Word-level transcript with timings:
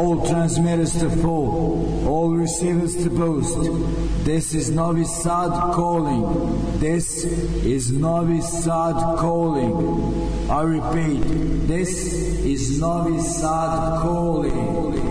all 0.00 0.26
transmitters 0.26 0.98
to 0.98 1.10
full, 1.10 2.08
all 2.08 2.30
receivers 2.30 2.96
to 2.96 3.10
boost. 3.10 3.58
This 4.24 4.54
is 4.54 4.70
Novi 4.70 5.04
Sad 5.04 5.50
calling. 5.74 6.78
This 6.78 7.24
is 7.24 7.92
Novi 7.92 8.40
Sad 8.40 8.94
calling. 9.18 10.50
I 10.50 10.62
repeat, 10.62 11.20
this 11.68 11.90
is 12.40 12.80
Novi 12.80 13.20
Sad 13.20 14.00
calling. 14.00 15.09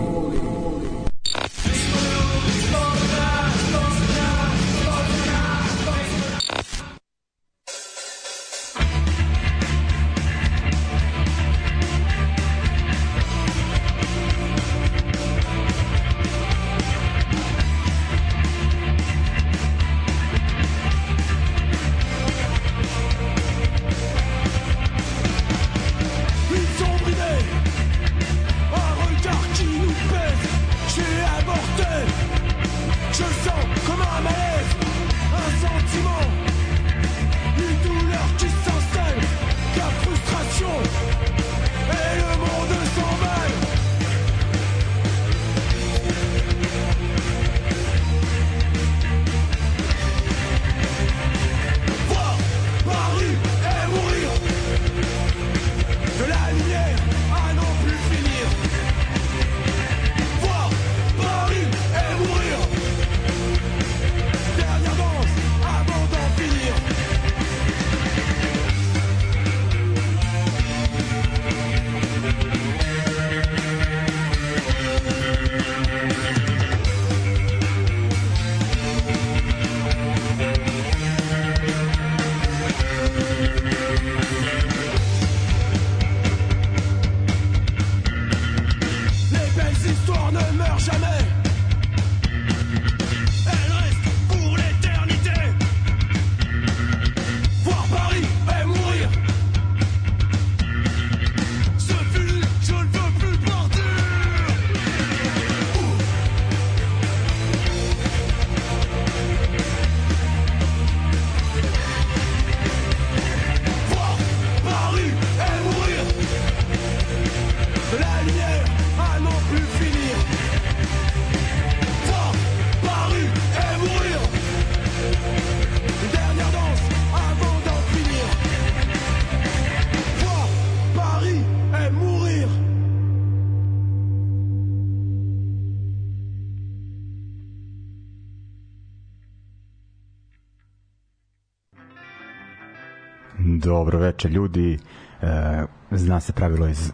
Veče 144.10 144.28
ljudi. 144.28 144.78
E, 145.22 145.64
zna 145.90 146.20
se 146.20 146.32
pravilo 146.32 146.66
iz 146.68 146.88
e, 146.88 146.92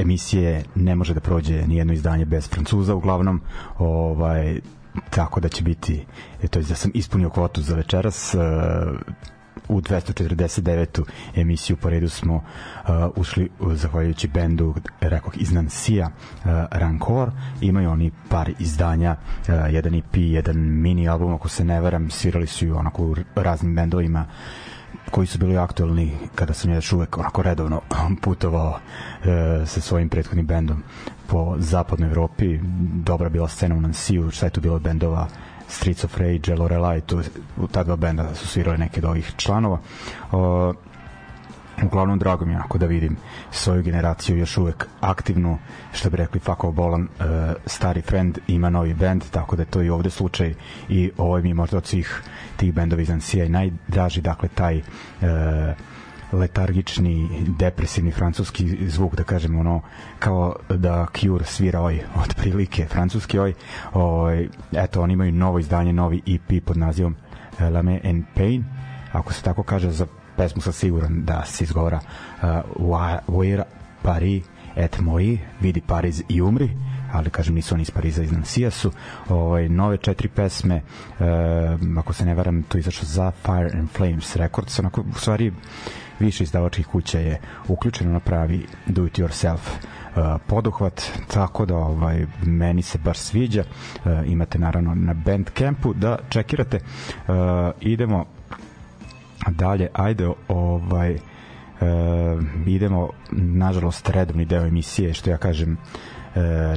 emisije 0.00 0.64
ne 0.74 0.94
može 0.94 1.14
da 1.14 1.20
prođe 1.20 1.66
ni 1.66 1.76
jedno 1.76 1.92
izdanje 1.92 2.24
bez 2.24 2.48
Francuza 2.48 2.94
uglavnom. 2.94 3.40
Ovaj 3.78 4.60
tako 5.10 5.40
da 5.40 5.48
će 5.48 5.62
biti 5.64 6.06
to 6.50 6.58
je 6.58 6.64
da 6.64 6.74
sam 6.74 6.90
ispunio 6.94 7.30
kvotu 7.30 7.62
za 7.62 7.76
večeras. 7.76 8.34
E, 8.34 8.38
u 9.68 9.80
249. 9.80 11.02
emisiju 11.36 11.76
po 11.76 11.90
redu 11.90 12.08
smo 12.08 12.34
uh, 12.34 12.42
ušli 13.16 13.48
uh, 13.60 13.74
zahvaljujući 13.74 14.28
bendu 14.28 14.74
rekao 15.00 15.32
iz 15.34 15.52
Nansija 15.52 16.06
uh, 16.06 16.44
Rancor 16.70 17.30
imaju 17.60 17.90
oni 17.90 18.10
par 18.28 18.50
izdanja 18.58 19.16
uh, 19.48 19.54
jedan 19.74 19.94
EP, 19.94 20.16
jedan 20.16 20.56
mini 20.56 21.08
album 21.08 21.34
ako 21.34 21.48
se 21.48 21.64
ne 21.64 21.80
varam 21.80 22.10
svirali 22.10 22.46
su 22.46 22.66
i 22.66 22.70
onako 22.70 23.04
u 23.04 23.14
raznim 23.34 23.74
bendovima 23.74 24.26
koji 25.12 25.26
su 25.26 25.38
bili 25.38 25.56
aktuelni 25.58 26.12
kada 26.34 26.54
sam 26.54 26.72
još 26.72 26.92
uvek 26.92 27.18
onako 27.18 27.42
redovno 27.42 27.80
putovao 28.22 28.78
e, 29.24 29.66
sa 29.66 29.80
svojim 29.80 30.08
prethodnim 30.08 30.46
bendom 30.46 30.82
po 31.26 31.56
zapadnoj 31.58 32.08
Evropi. 32.08 32.58
Dobra 33.04 33.28
bila 33.28 33.48
scena 33.48 33.74
u 33.74 33.80
Nansiju, 33.80 34.30
šta 34.30 34.46
je 34.46 34.50
tu 34.50 34.60
bilo 34.60 34.78
bendova 34.78 35.28
Streets 35.68 36.04
of 36.04 36.16
Rage, 36.16 36.54
Lorelai, 36.54 37.00
tu, 37.00 37.22
ta 37.72 37.84
dva 37.84 37.96
benda 37.96 38.34
su 38.34 38.46
svirali 38.46 38.78
neke 38.78 39.00
od 39.00 39.04
ovih 39.04 39.32
članova. 39.36 39.78
O, 40.32 40.74
uglavnom 41.84 42.18
drago 42.18 42.44
mi 42.44 42.52
je 42.52 42.58
ako 42.58 42.78
da 42.78 42.86
vidim 42.86 43.16
svoju 43.50 43.82
generaciju 43.82 44.38
još 44.38 44.58
uvek 44.58 44.86
aktivnu 45.00 45.58
što 45.92 46.10
bi 46.10 46.16
rekli 46.16 46.40
Fako 46.40 46.72
Bolan 46.72 47.02
uh, 47.02 47.08
stari 47.66 48.00
friend 48.00 48.38
ima 48.46 48.70
novi 48.70 48.94
bend 48.94 49.24
tako 49.30 49.56
da 49.56 49.62
je 49.62 49.66
to 49.66 49.82
i 49.82 49.90
ovde 49.90 50.10
slučaj 50.10 50.54
i 50.88 51.10
ovo 51.18 51.38
mi 51.38 51.54
možda 51.54 51.76
od 51.76 51.86
svih 51.86 52.22
tih 52.56 52.74
bendova 52.74 53.02
iz 53.02 53.10
Ansija 53.10 53.48
najdraži 53.48 54.20
dakle 54.20 54.48
taj 54.48 54.78
uh, 54.78 54.82
letargični, 56.32 57.44
depresivni 57.58 58.10
francuski 58.10 58.88
zvuk, 58.88 59.14
da 59.14 59.24
kažemo 59.24 59.60
ono, 59.60 59.80
kao 60.18 60.56
da 60.68 61.06
Cure 61.20 61.44
svira 61.44 61.80
ovaj, 61.80 62.00
otprilike, 62.22 62.86
francuski 62.86 63.38
ovaj, 63.38 63.52
ovaj, 63.92 64.48
eto, 64.72 65.02
oni 65.02 65.12
imaju 65.12 65.32
novo 65.32 65.58
izdanje, 65.58 65.92
novi 65.92 66.22
EP 66.26 66.64
pod 66.64 66.76
nazivom 66.76 67.16
Lame 67.60 68.00
and 68.04 68.24
Pain, 68.34 68.64
ako 69.12 69.32
se 69.32 69.42
tako 69.42 69.62
kaže 69.62 69.90
za 69.90 70.06
pesmu 70.42 70.62
sam 70.62 70.72
siguran 70.72 71.24
da 71.24 71.44
se 71.44 71.64
izgovara 71.64 72.00
uh, 72.42 72.48
Where 73.28 73.62
Paris 74.02 74.44
et 74.76 75.00
Moi, 75.00 75.38
vidi 75.60 75.80
Pariz 75.80 76.22
i 76.28 76.42
umri, 76.42 76.70
ali 77.12 77.30
kažem 77.30 77.54
nisu 77.54 77.74
oni 77.74 77.82
iz 77.82 77.90
Pariza, 77.90 78.22
iz 78.22 78.32
Nansija 78.32 78.70
su. 78.70 78.90
Ovaj, 79.28 79.68
nove 79.68 79.96
četiri 79.96 80.28
pesme 80.28 80.74
e, 80.74 80.82
ako 81.98 82.12
se 82.12 82.24
ne 82.24 82.34
varam 82.34 82.62
to 82.62 82.78
izašlo 82.78 83.06
za 83.06 83.30
Fire 83.30 83.70
and 83.78 83.90
Flames 83.90 84.36
Records 84.36 84.78
onako 84.78 85.00
u 85.00 85.18
stvari 85.18 85.52
više 86.20 86.44
izdavačkih 86.44 86.86
kuća 86.86 87.18
je 87.18 87.40
uključeno 87.68 88.12
na 88.12 88.20
pravi 88.20 88.66
do 88.86 89.06
it 89.06 89.18
yourself 89.18 89.58
uh, 89.58 90.40
poduhvat 90.46 91.02
tako 91.34 91.66
da 91.66 91.76
ovaj 91.76 92.26
meni 92.42 92.82
se 92.82 92.98
baš 92.98 93.18
sviđa. 93.18 93.64
Uh, 94.04 94.12
imate 94.26 94.58
naravno 94.58 94.94
na 94.94 95.14
Bandcampu 95.14 95.94
da 95.94 96.18
čekirate. 96.28 96.80
Uh, 97.28 97.34
idemo 97.80 98.24
dalje 99.50 99.88
ajde 99.92 100.30
ovaj 100.48 101.12
e, 101.12 101.18
idemo 102.66 103.10
nažalost 103.32 104.08
redovni 104.08 104.44
deo 104.44 104.66
emisije 104.66 105.14
što 105.14 105.30
ja 105.30 105.36
kažem 105.36 105.72
e, 105.72 105.78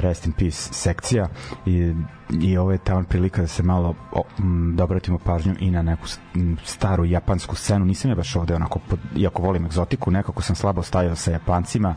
rest 0.00 0.26
in 0.26 0.32
peace 0.32 0.72
sekcija. 0.72 1.28
I, 1.66 1.94
i 2.42 2.58
ovo 2.58 2.72
je 2.72 2.78
tamo 2.78 3.04
prilika 3.04 3.40
da 3.42 3.48
se 3.48 3.62
malo 3.62 3.94
o, 4.12 4.22
m, 4.38 4.72
da 4.76 4.84
obratimo 4.84 5.18
pažnju 5.18 5.54
i 5.60 5.70
na 5.70 5.82
neku 5.82 6.06
staru 6.64 7.04
japansku 7.04 7.56
scenu. 7.56 7.84
Nisam 7.84 8.10
ja 8.10 8.14
baš 8.14 8.36
ovde 8.36 8.54
onako 8.54 8.80
iako 9.16 9.42
volim 9.42 9.66
egzotiku 9.66 10.10
nekako 10.10 10.42
sam 10.42 10.56
slabo 10.56 10.82
stajao 10.82 11.14
sa 11.16 11.30
japancima. 11.30 11.94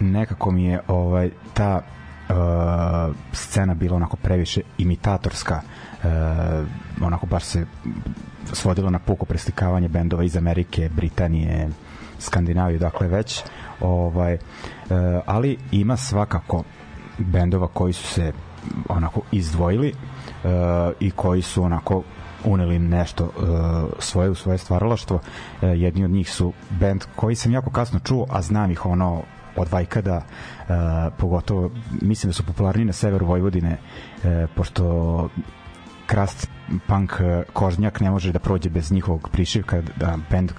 Nekako 0.00 0.50
mi 0.50 0.64
je 0.64 0.80
ovaj 0.88 1.30
ta 1.54 1.80
uh, 2.28 3.16
scena 3.32 3.74
bila 3.74 3.96
onako 3.96 4.16
previše 4.16 4.60
imitatorska. 4.78 5.60
Uh, 6.04 6.10
onako 7.02 7.26
baš 7.26 7.44
se 7.44 7.66
svodilo 8.52 8.90
na 8.90 8.98
puko 8.98 9.24
preslikavanje 9.24 9.88
bendova 9.88 10.24
iz 10.24 10.36
Amerike, 10.36 10.88
Britanije, 10.88 11.68
Skandinavije, 12.18 12.78
dakle 12.78 13.08
već 13.08 13.42
ovaj, 13.80 14.34
uh, 14.34 14.40
ali 15.26 15.58
ima 15.72 15.96
svakako 15.96 16.62
bendova 17.18 17.68
koji 17.68 17.92
su 17.92 18.06
se 18.06 18.32
onako 18.88 19.20
izdvojili 19.32 19.92
uh, 19.92 20.50
i 21.00 21.10
koji 21.10 21.42
su 21.42 21.62
onako 21.62 22.02
uneli 22.44 22.78
nešto 22.78 23.24
uh, 23.24 23.32
svoje 23.98 24.30
u 24.30 24.34
svoje 24.34 24.58
stvaralaštvo. 24.58 25.16
Uh, 25.16 25.22
jedni 25.62 26.04
od 26.04 26.10
njih 26.10 26.32
su 26.32 26.52
band 26.70 27.04
koji 27.16 27.34
sam 27.34 27.52
jako 27.52 27.70
kasno 27.70 27.98
čuo, 27.98 28.26
a 28.30 28.42
znam 28.42 28.70
ih 28.70 28.86
ono 28.86 29.22
od 29.56 29.68
Vajkada, 29.72 30.16
uh, 30.16 30.74
pogotovo 31.18 31.70
mislim 32.02 32.28
da 32.28 32.34
su 32.34 32.46
popularni 32.46 32.84
na 32.84 32.92
severu 32.92 33.26
Vojvodine, 33.26 33.76
uh, 33.78 34.50
pošto 34.54 35.28
Krast 36.06 36.48
punk 36.86 37.12
Kožnjak 37.52 38.00
ne 38.00 38.10
može 38.10 38.32
da 38.32 38.38
prođe 38.38 38.70
bez 38.70 38.92
njihovog 38.92 39.28
prišivka 39.32 39.82
da 39.96 40.18
band 40.30 40.52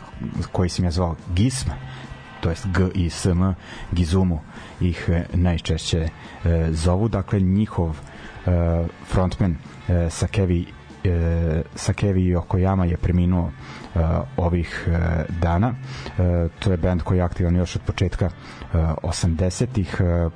koji 0.52 0.70
sam 0.70 0.86
ja 0.86 0.92
zvao 0.92 1.16
Gism 1.36 1.70
to 2.42 2.50
jest 2.50 2.68
G 2.68 2.90
i 2.94 3.10
S 3.10 3.26
M 3.26 3.56
Gizumu 3.92 4.40
ih 4.82 5.10
najčešće 5.34 5.98
e, 6.00 6.10
zovu. 6.72 7.08
Dakle 7.08 7.40
njihov 7.40 7.90
e, 7.90 8.52
frontman 9.08 9.56
e, 9.88 10.10
Sakevi 10.10 10.66
e, 11.08 11.64
Sakevi 11.76 12.36
Yokoyama 12.36 12.84
je 12.84 12.98
preminuo 12.98 13.52
uh, 13.96 14.02
ovih 14.38 14.88
uh, 14.88 14.94
dana. 15.42 15.68
Uh, 15.68 16.52
to 16.60 16.72
je 16.72 16.78
band 16.78 17.02
koji 17.02 17.18
je 17.18 17.24
aktivan 17.24 17.56
još 17.56 17.76
od 17.76 17.82
početka 17.82 18.26
uh, 18.26 18.80
80-ih. 19.04 20.02
Uh, 20.02 20.32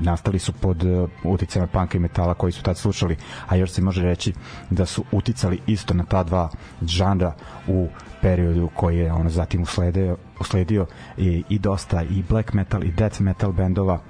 nastali 0.00 0.38
su 0.38 0.52
pod 0.52 0.84
uh, 0.84 1.10
uticama 1.24 1.66
panka 1.66 1.98
i 1.98 2.00
metala 2.00 2.34
koji 2.34 2.52
su 2.52 2.62
tad 2.62 2.76
slušali, 2.76 3.16
a 3.48 3.56
još 3.56 3.70
se 3.70 3.82
može 3.82 4.02
reći 4.02 4.32
da 4.70 4.86
su 4.86 5.04
uticali 5.12 5.60
isto 5.66 5.94
na 5.94 6.04
ta 6.04 6.22
dva 6.22 6.48
žanra 6.82 7.32
u 7.68 7.88
periodu 8.22 8.70
koji 8.74 8.98
je 8.98 9.12
ono 9.12 9.30
zatim 9.30 9.62
usledio, 9.62 10.16
usledio 10.40 10.86
i, 11.16 11.44
i 11.48 11.58
dosta 11.58 12.02
i 12.02 12.22
black 12.28 12.52
metal 12.52 12.84
i 12.84 12.92
death 12.92 13.20
metal 13.20 13.52
bendova 13.52 13.94
uh, 13.94 14.00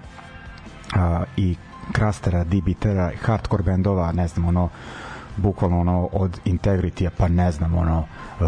i 1.36 1.56
krastera, 1.92 2.44
dibitera, 2.44 3.10
hardcore 3.22 3.62
bendova, 3.62 4.12
ne 4.12 4.28
znam, 4.28 4.48
ono 4.48 4.68
bukvalno 5.42 5.80
ono 5.80 6.08
od 6.12 6.40
integrity 6.44 7.10
pa 7.18 7.28
ne 7.28 7.52
znam 7.52 7.74
ono 7.74 7.98
uh, 7.98 8.46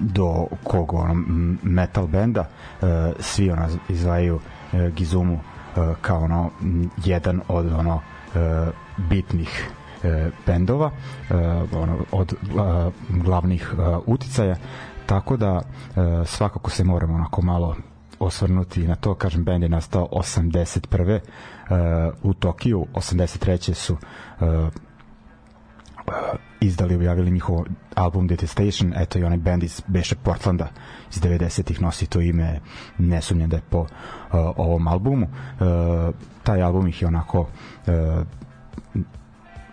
do 0.00 0.46
kog 0.62 0.94
ono 0.94 1.14
metal 1.62 2.06
benda 2.06 2.40
uh, 2.40 2.88
svi 3.20 3.50
ona 3.50 3.68
izvajaju 3.88 4.34
uh, 4.34 4.80
Gizumu 4.80 5.34
uh, 5.34 5.96
kao 6.00 6.18
ono 6.18 6.50
jedan 7.04 7.40
od 7.48 7.72
ono 7.72 7.94
uh, 7.94 8.02
bitnih 9.10 9.70
uh, 10.04 10.10
bendova 10.46 10.86
uh, 10.86 11.36
ono 11.82 11.96
od 12.12 12.32
uh, 12.32 12.92
glavnih 13.22 13.74
uh, 13.78 14.02
uticaja 14.06 14.56
tako 15.06 15.36
da 15.36 15.52
uh, 15.54 15.62
svakako 16.26 16.70
se 16.70 16.84
moramo 16.84 17.14
onako 17.14 17.42
malo 17.42 17.76
osvrnuti 18.22 18.86
na 18.86 18.94
to, 18.94 19.14
kažem, 19.14 19.44
bend 19.44 19.62
je 19.62 19.68
nastao 19.68 20.08
81. 20.12 21.20
Uh, 22.22 22.30
u 22.30 22.34
Tokiju, 22.34 22.86
83. 22.94 23.74
su 23.74 23.92
uh, 23.92 24.48
izdali, 26.60 26.96
objavili 26.96 27.30
njihov 27.30 27.64
album 27.94 28.26
Detestation, 28.26 28.92
eto 28.96 29.18
i 29.18 29.24
onaj 29.24 29.38
band 29.38 29.62
iz 29.62 29.82
Beše 29.86 30.14
Portlanda 30.14 30.68
iz 31.10 31.20
90-ih 31.20 31.82
nosi 31.82 32.06
to 32.06 32.20
ime, 32.20 32.60
ne 32.98 33.22
sumnjam 33.22 33.50
da 33.50 33.56
je 33.56 33.62
po 33.70 33.80
uh, 33.80 33.88
ovom 34.56 34.88
albumu. 34.88 35.26
Uh, 35.26 36.14
taj 36.42 36.62
album 36.62 36.88
ih 36.88 37.02
je 37.02 37.08
onako 37.08 37.40
uh, 37.40 38.26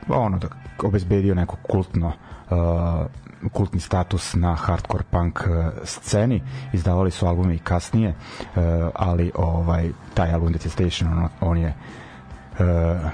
ono 0.09 0.37
da 0.37 0.47
obezbedio 0.83 1.35
neko 1.35 1.55
kultno 1.69 2.07
uh, 2.07 3.05
kultni 3.51 3.79
status 3.79 4.33
na 4.33 4.55
hardcore 4.55 5.03
punk 5.09 5.39
uh, 5.39 5.73
sceni 5.83 6.41
izdavali 6.73 7.11
su 7.11 7.27
albume 7.27 7.55
i 7.55 7.59
kasnije 7.59 8.09
uh, 8.09 8.63
ali 8.95 9.31
ovaj 9.35 9.89
taj 10.13 10.33
album 10.33 10.51
Detestation 10.51 11.13
on, 11.13 11.29
on 11.41 11.57
je 11.57 11.73
uh, 11.73 12.57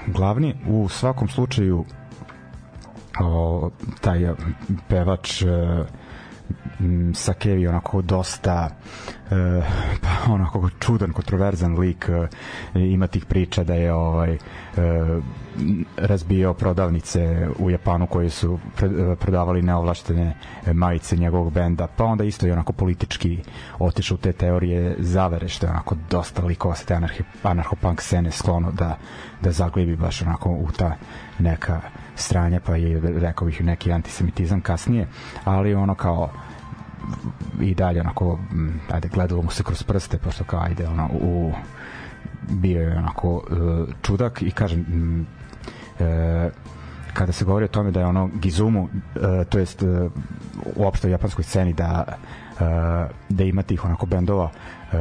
glavni 0.06 0.54
u 0.66 0.88
svakom 0.88 1.28
slučaju 1.28 1.84
o, 3.20 3.70
taj 4.00 4.34
pevač 4.88 5.42
e, 5.42 5.46
Sakevi 7.14 7.66
onako 7.66 8.02
dosta 8.02 8.68
e, 9.30 9.62
pa 10.02 10.32
onako 10.32 10.70
čudan 10.80 11.12
kontroverzan 11.12 11.78
lik 11.78 12.08
e, 12.08 12.28
ima 12.78 13.06
tih 13.06 13.24
priča 13.24 13.64
da 13.64 13.74
je 13.74 13.92
ovaj 13.92 14.32
e, 14.32 14.38
razbio 15.96 16.54
prodavnice 16.54 17.48
u 17.58 17.70
Japanu 17.70 18.06
koje 18.06 18.30
su 18.30 18.58
prodavali 19.20 19.62
neovlaštene 19.62 20.36
majice 20.72 21.16
njegovog 21.16 21.52
benda 21.52 21.86
pa 21.96 22.04
onda 22.04 22.24
isto 22.24 22.46
je 22.46 22.52
onako 22.52 22.72
politički 22.72 23.42
otišao 23.78 24.14
u 24.14 24.18
te 24.18 24.32
teorije 24.32 24.96
zavere 24.98 25.48
što 25.48 25.66
je 25.66 25.70
onako 25.70 25.96
dosta 26.10 26.42
likova 26.42 26.74
sa 26.74 26.84
te 26.84 26.94
anarhi, 26.94 27.24
anarcho-punk 27.42 28.00
scene 28.00 28.30
sklono 28.30 28.72
da, 28.72 28.98
da 29.42 29.52
zaglibi 29.52 29.96
baš 29.96 30.22
onako 30.22 30.50
u 30.50 30.68
ta 30.76 30.96
neka 31.38 31.80
stranja 32.16 32.60
pa 32.60 32.76
je 32.76 33.00
rekao 33.00 33.46
bih 33.46 33.64
neki 33.64 33.92
antisemitizam 33.92 34.60
kasnije 34.60 35.08
ali 35.44 35.74
ono 35.74 35.94
kao 35.94 36.30
i 37.60 37.74
dalje 37.74 38.00
onako 38.00 38.38
ajde 38.90 39.08
gledalo 39.08 39.42
mu 39.42 39.50
se 39.50 39.62
kroz 39.62 39.82
prste 39.82 40.18
pošto 40.18 40.44
kao 40.44 40.60
ajde 40.60 40.88
ono 40.88 41.08
u 41.12 41.52
bio 42.48 42.80
je 42.80 42.98
onako 42.98 43.34
uh, 43.34 43.42
čudak 44.02 44.42
i 44.42 44.50
kažem 44.50 44.80
uh, 45.98 46.06
kada 47.14 47.32
se 47.32 47.44
govori 47.44 47.64
o 47.64 47.68
tome 47.68 47.90
da 47.90 48.00
je 48.00 48.06
ono 48.06 48.30
Gizumu 48.34 48.82
uh, 48.82 48.90
to 49.48 49.58
jest 49.58 49.82
uh, 49.82 50.12
uopšte 50.76 51.08
u 51.08 51.10
japanskoj 51.10 51.44
sceni 51.44 51.72
da 51.72 52.04
uh, 52.06 52.58
da 53.28 53.44
ima 53.44 53.62
tih 53.62 53.84
onako 53.84 54.06
bendova 54.06 54.44
uh, 54.44 54.98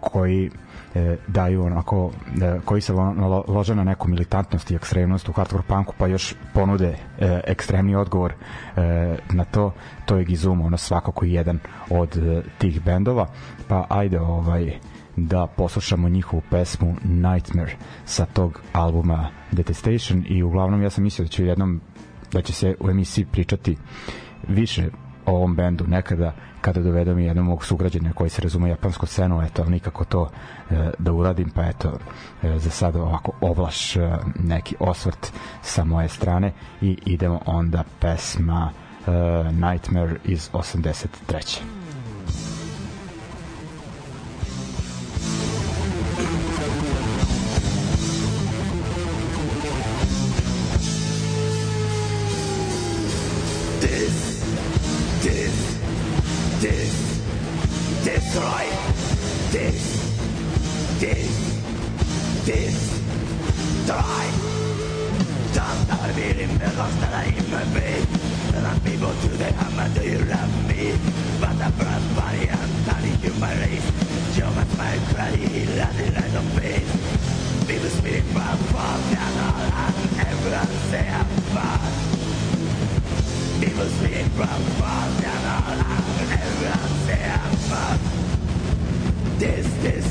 koji 0.00 0.50
e, 0.94 1.16
daju 1.26 1.64
onako 1.64 2.10
e, 2.42 2.60
koji 2.64 2.80
se 2.80 2.92
lo, 2.92 3.44
lože 3.48 3.74
na 3.74 3.84
neku 3.84 4.08
militantnost 4.08 4.70
i 4.70 4.74
ekstremnost 4.74 5.28
u 5.28 5.32
hardcore 5.32 5.62
punku 5.68 5.94
pa 5.98 6.06
još 6.06 6.34
ponude 6.54 6.96
e, 7.18 7.40
ekstremni 7.46 7.94
odgovor 7.94 8.32
e, 8.32 9.16
na 9.30 9.44
to 9.44 9.72
to 10.04 10.16
je 10.16 10.24
Gizumo 10.24 10.64
ono 10.64 10.76
svakako 10.76 11.24
jedan 11.24 11.58
od 11.90 12.16
e, 12.16 12.42
tih 12.58 12.82
bendova. 12.84 13.26
Pa 13.68 13.86
ajde 13.88 14.20
ovaj 14.20 14.78
da 15.16 15.46
poslušamo 15.46 16.08
njihovu 16.08 16.42
pesmu 16.50 16.96
Nightmare 17.04 17.76
sa 18.04 18.26
tog 18.26 18.60
albuma 18.72 19.28
Detestation 19.52 20.24
i 20.28 20.42
uglavnom 20.42 20.82
ja 20.82 20.90
sam 20.90 21.04
mislio 21.04 21.24
da 21.24 21.30
će 21.30 21.44
jednom 21.44 21.80
da 22.32 22.42
će 22.42 22.52
se 22.52 22.76
u 22.80 22.90
emisiji 22.90 23.26
pričati 23.32 23.76
više 24.48 24.88
o 25.26 25.32
ovom 25.36 25.56
bendu 25.56 25.86
nekada 25.86 26.32
kada 26.60 26.80
dovedem 26.80 27.18
jednog 27.18 27.46
mog 27.46 27.64
sugrađenja 27.64 28.12
koji 28.12 28.30
se 28.30 28.42
razume 28.42 28.68
japansku 28.68 29.06
scenu, 29.06 29.42
eto, 29.42 29.64
nikako 29.64 30.04
to 30.04 30.30
e, 30.70 30.90
da 30.98 31.12
uradim, 31.12 31.50
pa 31.50 31.62
eto, 31.62 31.98
e, 32.42 32.58
za 32.58 32.70
sad 32.70 32.96
ovako 32.96 33.32
ovlaš 33.40 33.96
e, 33.96 34.16
neki 34.34 34.76
osvrt 34.80 35.32
sa 35.62 35.84
moje 35.84 36.08
strane 36.08 36.52
i 36.80 36.98
idemo 37.06 37.40
onda 37.46 37.84
pesma 38.00 38.70
e, 39.06 39.10
Nightmare 39.52 40.16
iz 40.24 40.50
83. 40.52 41.79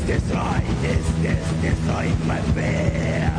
Destroy 0.10 0.66
this, 0.82 1.06
this, 1.22 1.46
destroy 1.62 2.10
my 2.26 2.42
fear. 2.58 3.30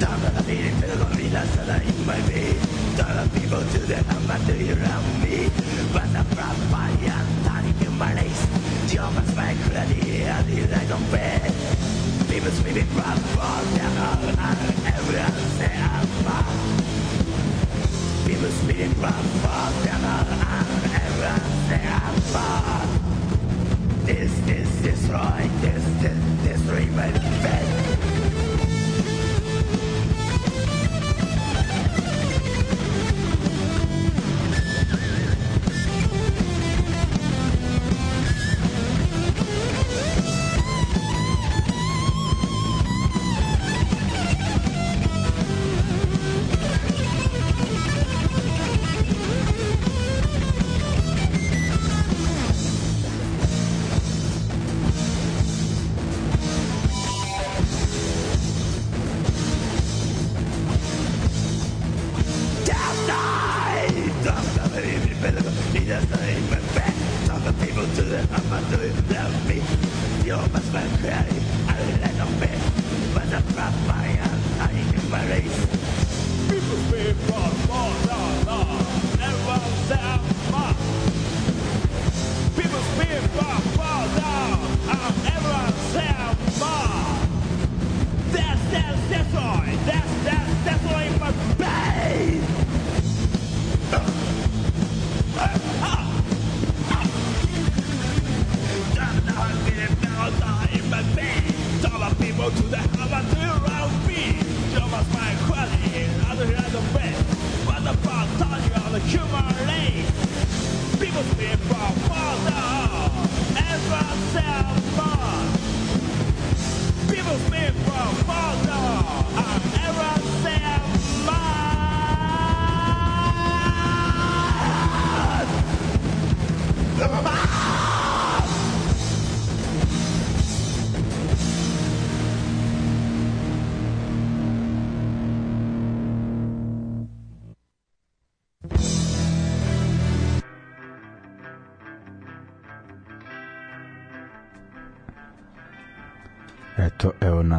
Down 0.00 0.20
on 0.24 0.34
the 0.34 0.42
beat, 0.48 0.72
feel 0.80 0.96
the 0.96 1.04
beat, 1.16 1.32
that's 1.32 1.58
all 1.58 1.68
in 1.68 2.06
my 2.06 2.18
beat. 2.32 2.56
Turn 2.96 3.12
the 3.12 3.24
people 3.38 3.60
to 3.60 3.78
the 3.84 3.98
amateur 4.16 4.56
around 4.72 5.06
me. 5.20 5.52
But 5.92 6.08
the 6.16 6.24
propaganda, 6.34 7.20
tonic 7.44 7.80
in 7.86 7.92
my 7.98 8.14
lace. 8.14 8.46
Jump 8.88 9.16
back, 9.36 9.56
ready, 9.68 10.22
and 10.22 10.46
the 10.48 10.66
light 10.74 10.90
on 10.92 11.04
bed. 11.10 11.52
People 12.30 12.52
screaming, 12.52 12.88
propaganda, 12.96 14.16
everyone's 14.86 15.58
there, 15.58 16.06
was 18.42 18.58
being 18.64 18.92
run 19.00 19.12
for 19.42 19.84
devil 19.84 20.26
and 20.32 20.92
everything 21.06 21.86
fun. 22.32 22.88
This 24.04 24.32
is 24.48 25.08
right 25.08 25.50
this, 25.60 25.84
this, 26.02 26.18
this, 26.42 26.60
this, 27.42 27.85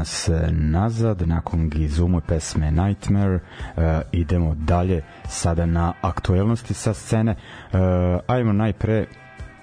nas 0.08 0.30
e, 0.30 0.52
nazad 0.52 1.28
nakon 1.28 1.70
Gizumu 1.70 2.22
pesme 2.22 2.72
Nightmare 2.72 3.36
uh, 3.36 3.84
idemo 4.12 4.56
dalje 4.56 5.02
sada 5.30 5.66
na 5.66 5.94
aktuelnosti 6.02 6.74
sa 6.74 6.94
scene 6.94 7.32
uh, 7.36 7.80
ajmo 8.28 8.54
najpre 8.54 9.06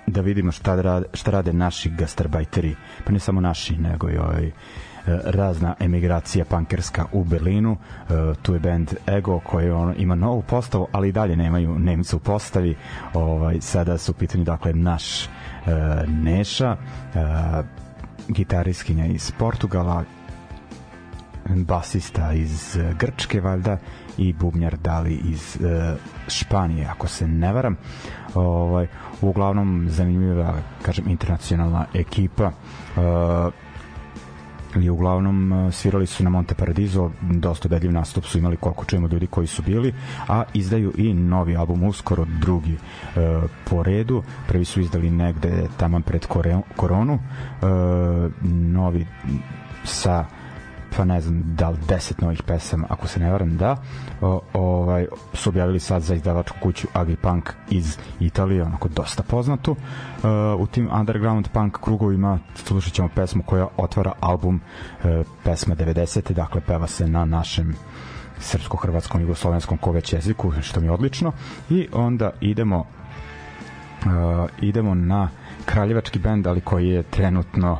da 0.07 0.21
vidimo 0.21 0.53
šta 0.53 0.83
rade, 0.83 1.07
šta 1.13 1.31
rade 1.31 1.53
naši 1.53 1.91
gastarbajteri 1.91 2.75
pa 3.05 3.13
ne 3.13 3.19
samo 3.19 3.41
naši 3.41 3.77
nego 3.77 4.11
i 4.11 4.17
ovaj 4.17 4.51
razna 5.25 5.75
emigracija 5.81 6.45
pankerska 6.45 7.05
u 7.13 7.25
Berlinu. 7.25 7.73
Uh, 7.73 8.37
tu 8.43 8.55
je 8.55 8.61
band 8.61 8.95
Ego 9.07 9.41
koji 9.41 9.71
on 9.71 9.95
ima 9.99 10.15
novu 10.15 10.43
postavu, 10.43 10.89
ali 10.93 11.09
i 11.09 11.13
dalje 11.13 11.37
nemaju 11.37 11.79
Nemca 11.79 12.17
u 12.17 12.19
postavi. 12.19 12.77
Ovaj 13.15 13.61
sada 13.61 13.99
su 13.99 14.13
u 14.13 14.15
pitanju 14.15 14.45
dakle 14.45 14.73
naš 14.73 15.25
uh, 15.25 15.29
Neša, 16.09 16.77
gitariskinja 18.29 19.07
iz 19.07 19.33
Portugala 19.39 20.05
basista 21.49 22.33
iz 22.33 22.77
e, 22.77 22.95
Grčke 22.99 23.41
valjda 23.41 23.79
i 24.19 24.33
bubnjar 24.33 24.77
Dali 24.77 25.15
iz 25.15 25.57
uh, 25.61 25.97
Španije 26.29 26.87
ako 26.87 27.09
se 27.09 27.29
ne 27.29 27.53
varam. 27.53 27.77
Ovaj 28.35 28.87
uglavnom 29.21 29.87
zanimljiva 29.89 30.55
kažem 30.83 31.09
internacionalna 31.09 31.87
ekipa. 31.95 32.47
Uh, 32.97 33.53
i 34.83 34.91
uglavnom 34.91 35.69
svirali 35.73 36.07
su 36.07 36.25
na 36.25 36.31
Monte 36.31 36.55
Paradiso 36.55 37.11
dosta 37.21 37.69
bedljiv 37.69 37.93
nastup 37.93 38.25
su 38.25 38.39
imali 38.39 38.57
koliko 38.57 38.85
čujemo 38.85 39.09
ljudi 39.09 39.27
koji 39.27 39.47
su 39.47 39.63
bili 39.63 39.95
a 40.29 40.43
izdaju 40.55 40.93
i 40.97 41.15
novi 41.15 41.57
album 41.57 41.85
uskoro 41.85 42.25
drugi 42.41 42.73
e, 42.73 42.79
po 43.71 43.83
redu. 43.83 44.23
Prvi 44.49 44.65
su 44.65 44.81
izdali 44.81 45.11
negde 45.11 45.67
taman 45.77 46.03
pred 46.03 46.27
koronu. 46.77 47.15
E, 47.15 47.67
novi 48.49 49.07
sa 49.85 50.25
pa 50.97 51.05
ne 51.05 51.21
znam 51.21 51.43
da 51.47 51.69
li 51.69 51.77
10 51.89 52.23
novih 52.23 52.43
pesama 52.43 52.87
ako 52.91 53.09
se 53.09 53.21
ne 53.21 53.31
varam 53.31 53.57
da 53.57 53.77
o, 54.21 54.41
ovaj 54.53 55.07
su 55.33 55.49
objavili 55.49 55.81
sad 55.81 56.03
za 56.03 56.15
izdavačku 56.15 56.57
kuću 56.63 56.89
Agipunk 56.93 57.53
iz 57.71 57.99
Italije 58.21 58.63
onako 58.63 58.89
dosta 58.89 59.23
poznatu 59.23 59.73
uh, 59.73 60.61
u 60.61 60.67
tim 60.67 60.89
underground 60.93 61.49
punk 61.49 61.79
krugovima 61.81 62.39
slušat 62.55 62.93
ćemo 62.93 63.09
pesmu 63.15 63.43
koja 63.43 63.69
otvara 63.77 64.13
album 64.21 64.61
uh, 65.05 65.27
pesma 65.45 65.75
90. 65.75 66.33
dakle 66.33 66.61
peva 66.61 66.87
se 66.87 67.09
na 67.09 67.25
našem 67.25 67.75
srpsko-hrvatskom, 68.41 69.21
jugoslovenskom 69.21 69.79
koveć 69.79 70.13
jeziku, 70.13 70.53
što 70.63 70.81
mi 70.81 70.87
je 70.87 70.93
odlično. 70.93 71.33
I 71.71 71.89
onda 71.93 72.31
idemo 72.41 72.79
uh, 72.79 72.87
idemo 74.61 74.95
na 74.95 75.29
kraljevački 75.65 76.19
bend, 76.19 76.47
ali 76.47 76.61
koji 76.61 76.89
je 76.89 77.03
trenutno 77.03 77.73
uh, 77.73 77.79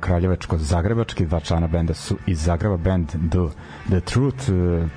kraljevačko-zagrebački, 0.00 1.26
dva 1.26 1.40
člana 1.40 1.66
benda 1.66 1.94
su 1.94 2.16
iz 2.26 2.44
Zagreba, 2.44 2.76
band 2.76 3.08
The, 3.08 3.38
The 3.88 4.00
Truth, 4.00 4.48
uh, 4.48 4.88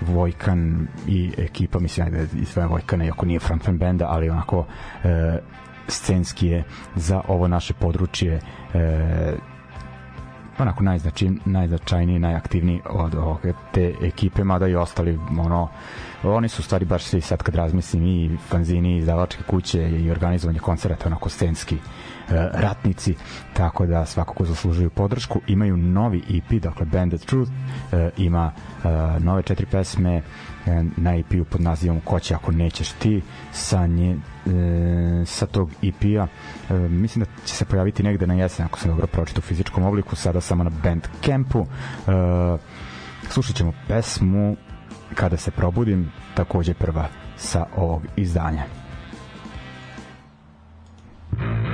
Vojkan 0.00 0.88
i 1.06 1.32
ekipa, 1.38 1.78
mislim 1.78 2.10
da 2.10 2.18
je 2.18 2.46
sve 2.46 2.66
Vojkana, 2.66 3.04
iako 3.04 3.26
nije 3.26 3.40
frontman 3.40 3.78
benda, 3.78 4.06
ali 4.08 4.30
onako 4.30 4.58
uh, 4.58 4.66
scenski 5.88 6.46
je 6.46 6.64
za 6.96 7.20
ovo 7.28 7.48
naše 7.48 7.74
područje 7.74 8.40
uh, 8.74 8.80
onako 10.58 10.82
najznačaj, 10.82 11.28
najznačajniji, 11.44 12.18
najaktivniji 12.18 12.80
od 12.90 13.14
ove, 13.14 13.52
te 13.72 13.94
ekipe, 14.02 14.44
mada 14.44 14.68
i 14.68 14.74
ostali 14.74 15.18
ono, 15.38 15.68
oni 16.22 16.48
su 16.48 16.62
stvari 16.62 16.84
baš 16.84 17.04
svi 17.04 17.20
sad 17.20 17.42
kad 17.42 17.54
razmislim 17.54 18.06
i 18.06 18.36
fanzini, 18.48 18.96
izdavačke 18.96 19.42
kuće 19.42 19.88
i 19.88 20.10
organizovanje 20.10 20.58
koncerta 20.58 21.06
onako 21.06 21.28
scenski 21.28 21.76
E, 21.76 22.09
ratnici, 22.30 23.14
tako 23.52 23.86
da 23.86 24.06
svakako 24.06 24.44
zaslužuju 24.44 24.90
podršku. 24.90 25.40
Imaju 25.46 25.76
novi 25.76 26.22
EP, 26.30 26.62
dakle 26.62 26.86
Band 26.86 27.14
of 27.14 27.24
Truth, 27.26 27.52
e, 27.92 28.10
ima 28.16 28.52
e, 28.84 28.88
nove 29.20 29.42
četiri 29.42 29.66
pesme 29.66 30.22
na 30.96 31.16
EP-u 31.16 31.44
pod 31.44 31.60
nazivom 31.60 32.00
Ko 32.00 32.20
će 32.20 32.34
ako 32.34 32.52
nećeš 32.52 32.88
ti 32.88 33.22
sa, 33.52 33.86
nje, 33.86 34.16
sa 35.26 35.46
tog 35.46 35.70
EP-a 35.82 36.26
mislim 36.88 37.24
da 37.24 37.30
će 37.46 37.54
se 37.54 37.64
pojaviti 37.64 38.02
negde 38.02 38.26
na 38.26 38.34
jesen 38.34 38.66
ako 38.66 38.78
sam 38.78 38.90
dobro 38.90 39.06
pročito 39.06 39.38
u 39.38 39.42
fizičkom 39.42 39.84
obliku 39.84 40.16
sada 40.16 40.40
samo 40.40 40.64
na 40.64 40.70
Bandcampu 40.82 41.66
slušat 43.28 43.56
ćemo 43.56 43.72
pesmu 43.88 44.56
Kada 45.14 45.36
se 45.36 45.50
probudim 45.50 46.12
takođe 46.34 46.74
prva 46.74 47.08
sa 47.36 47.66
ovog 47.76 48.02
izdanja 48.16 48.64
bili 51.40 51.69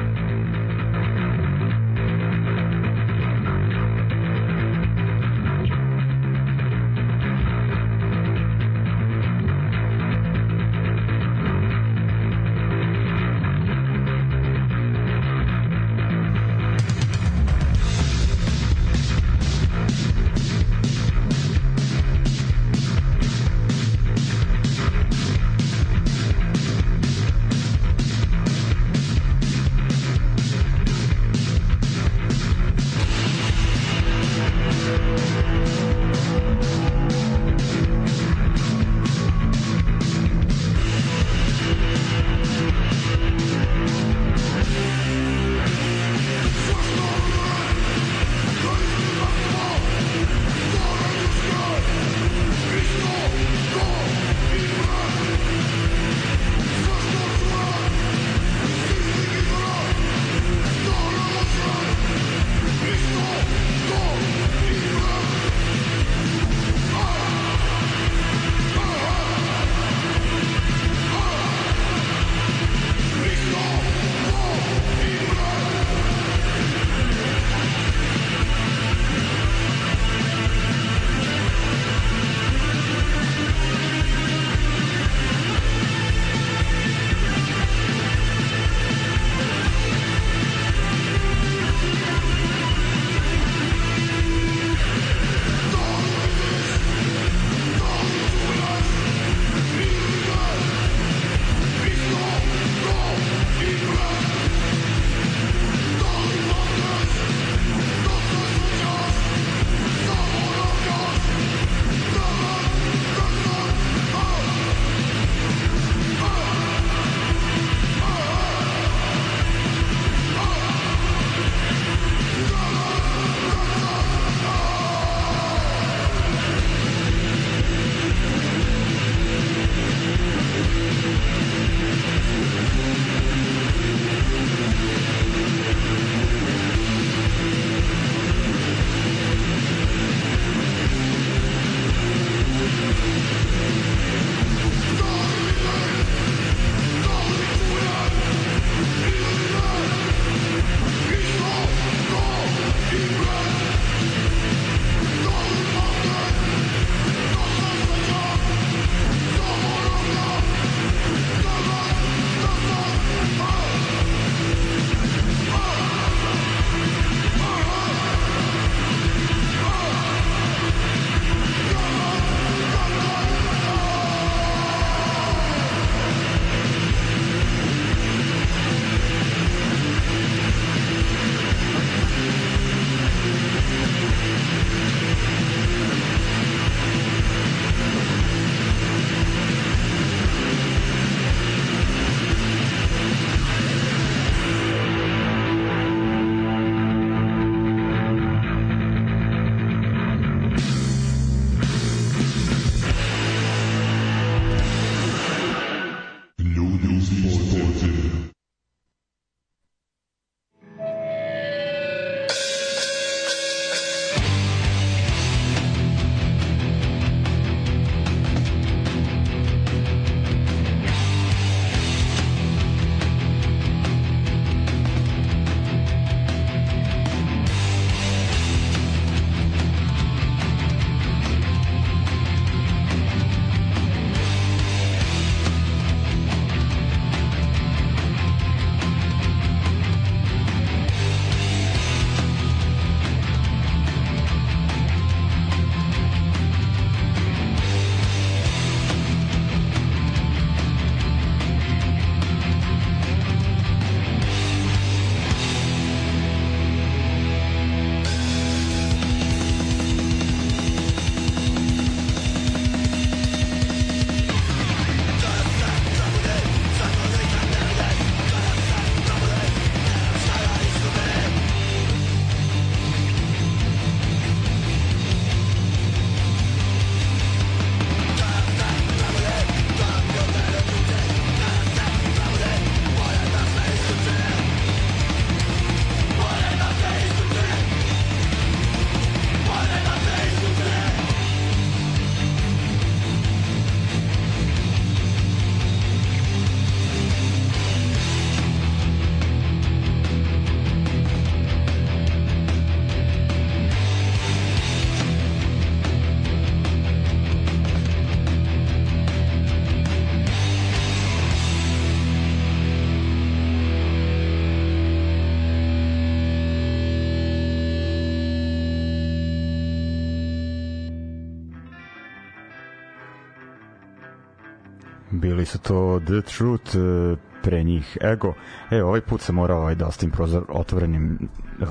su 325.47 325.59
to 325.59 326.01
The 326.05 326.21
Truth, 326.21 326.77
e, 326.77 327.17
pre 327.43 327.65
njih 327.65 327.99
Ego. 328.01 328.35
E, 328.71 328.83
ovaj 328.83 329.01
put 329.01 329.21
sam 329.21 329.35
morao 329.35 329.59
ovaj, 329.59 329.75
da 329.75 329.87
ostavim 329.87 330.11
prozor 330.11 330.45
otvorenim 330.49 331.29
e, 331.61 331.65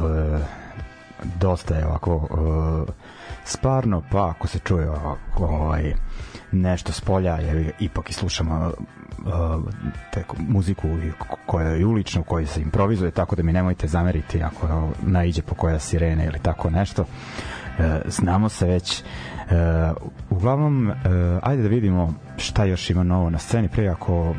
dosta 1.39 1.75
je 1.75 1.85
ovako 1.85 2.27
e, 2.89 2.91
sparno, 3.45 4.03
pa 4.11 4.29
ako 4.29 4.47
se 4.47 4.59
čuje 4.59 4.89
ovako, 4.89 5.45
ovaj, 5.45 5.93
nešto 6.51 6.91
s 6.91 7.01
polja, 7.01 7.37
jer 7.37 7.71
ipak 7.79 8.09
i 8.09 8.13
slušamo 8.13 8.71
uh, 9.25 9.63
te 10.13 10.23
muziku 10.37 10.87
koja 11.45 11.69
je 11.69 11.85
ulična, 11.85 12.21
u 12.21 12.23
kojoj 12.23 12.45
se 12.45 12.61
improvizuje, 12.61 13.11
tako 13.11 13.35
da 13.35 13.43
mi 13.43 13.53
nemojte 13.53 13.87
zameriti 13.87 14.43
ako 14.43 14.89
naiđe 15.01 15.41
po 15.41 15.55
koja 15.55 15.79
sirene 15.79 16.25
ili 16.25 16.39
tako 16.39 16.69
nešto. 16.69 17.01
Uh, 17.01 17.85
znamo 18.05 18.49
se 18.49 18.65
već. 18.65 19.03
Uh, 19.45 19.97
uglavnom, 20.29 20.87
uh, 20.87 20.95
ajde 21.41 21.63
da 21.63 21.69
vidimo 21.69 22.13
šta 22.37 22.65
još 22.65 22.89
ima 22.89 23.03
novo 23.03 23.29
na 23.29 23.39
sceni, 23.39 23.67
pre 23.67 23.87
ako 23.87 24.35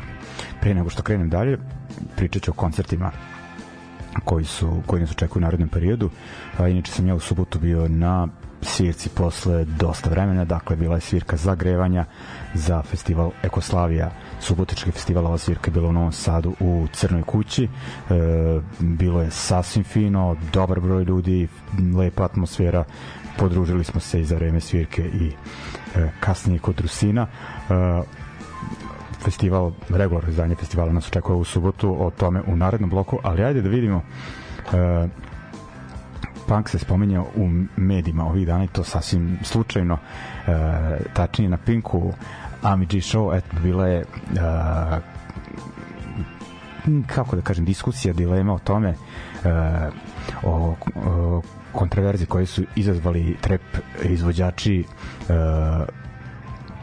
pre 0.61 0.73
nego 0.73 0.89
što 0.89 1.03
krenem 1.03 1.29
dalje, 1.29 1.57
pričat 2.15 2.43
ću 2.43 2.51
o 2.51 2.53
koncertima 2.53 3.11
koji 4.23 4.45
su 4.45 4.81
koji 4.85 5.01
nas 5.01 5.11
očekuju 5.11 5.41
u 5.41 5.45
narednom 5.45 5.69
periodu. 5.69 6.09
A, 6.57 6.67
inače 6.67 6.91
sam 6.91 7.07
ja 7.07 7.15
u 7.15 7.19
subotu 7.19 7.59
bio 7.59 7.87
na 7.87 8.27
svirci 8.61 9.09
posle 9.09 9.65
dosta 9.65 10.09
vremena, 10.09 10.45
dakle 10.45 10.75
bila 10.75 10.95
je 10.95 11.01
svirka 11.01 11.37
zagrevanja 11.37 12.05
za 12.53 12.81
festival 12.81 13.31
Ekoslavija, 13.43 14.11
subotički 14.39 14.91
festival, 14.91 15.25
ova 15.25 15.37
svirka 15.37 15.67
je 15.69 15.73
bila 15.73 15.89
u 15.89 15.93
Novom 15.93 16.11
Sadu 16.11 16.53
u 16.59 16.87
Crnoj 16.93 17.23
kući, 17.23 17.63
e, 17.63 17.69
bilo 18.79 19.21
je 19.21 19.31
sasvim 19.31 19.83
fino, 19.83 20.35
dobar 20.53 20.79
broj 20.79 21.03
ljudi, 21.03 21.47
lepa 21.97 22.23
atmosfera, 22.23 22.83
podružili 23.37 23.83
smo 23.83 23.99
se 23.99 24.21
i 24.21 24.25
za 24.25 24.35
vreme 24.35 24.59
svirke 24.59 25.01
i 25.01 25.31
e, 25.95 26.09
kasnije 26.19 26.59
kod 26.59 26.79
Rusina. 26.79 27.27
E, 27.69 28.27
festival, 29.23 29.71
regularno 29.89 30.29
izdanje 30.29 30.55
festivala 30.55 30.93
nas 30.93 31.07
očekuje 31.07 31.35
u 31.35 31.43
subotu, 31.43 31.95
o 31.99 32.11
tome 32.11 32.41
u 32.47 32.55
narednom 32.55 32.89
bloku, 32.89 33.19
ali 33.23 33.43
ajde 33.43 33.61
da 33.61 33.69
vidimo 33.69 34.01
e, 34.73 35.07
punk 36.47 36.69
se 36.69 36.79
spominjao 36.79 37.27
u 37.35 37.49
medijima 37.75 38.25
ovih 38.25 38.47
dana 38.47 38.63
i 38.63 38.67
to 38.67 38.83
sasvim 38.83 39.39
slučajno 39.43 39.97
e, 39.97 40.51
tačnije 41.13 41.49
na 41.49 41.57
Pinku 41.57 42.13
Ami 42.67 42.85
G 42.85 42.97
Show 43.01 43.37
eto 43.37 43.55
bila 43.63 43.87
je 43.87 43.99
e, 43.99 44.05
kako 47.07 47.35
da 47.35 47.41
kažem 47.41 47.65
diskusija, 47.65 48.13
dilema 48.13 48.53
o 48.53 48.59
tome 48.59 48.89
e, 48.89 48.95
o, 50.43 50.75
o 50.95 51.41
kontraverzi 51.71 52.25
koje 52.25 52.45
su 52.45 52.63
izazvali 52.75 53.37
trep 53.41 53.61
izvođači 54.03 54.79
e, 54.79 54.85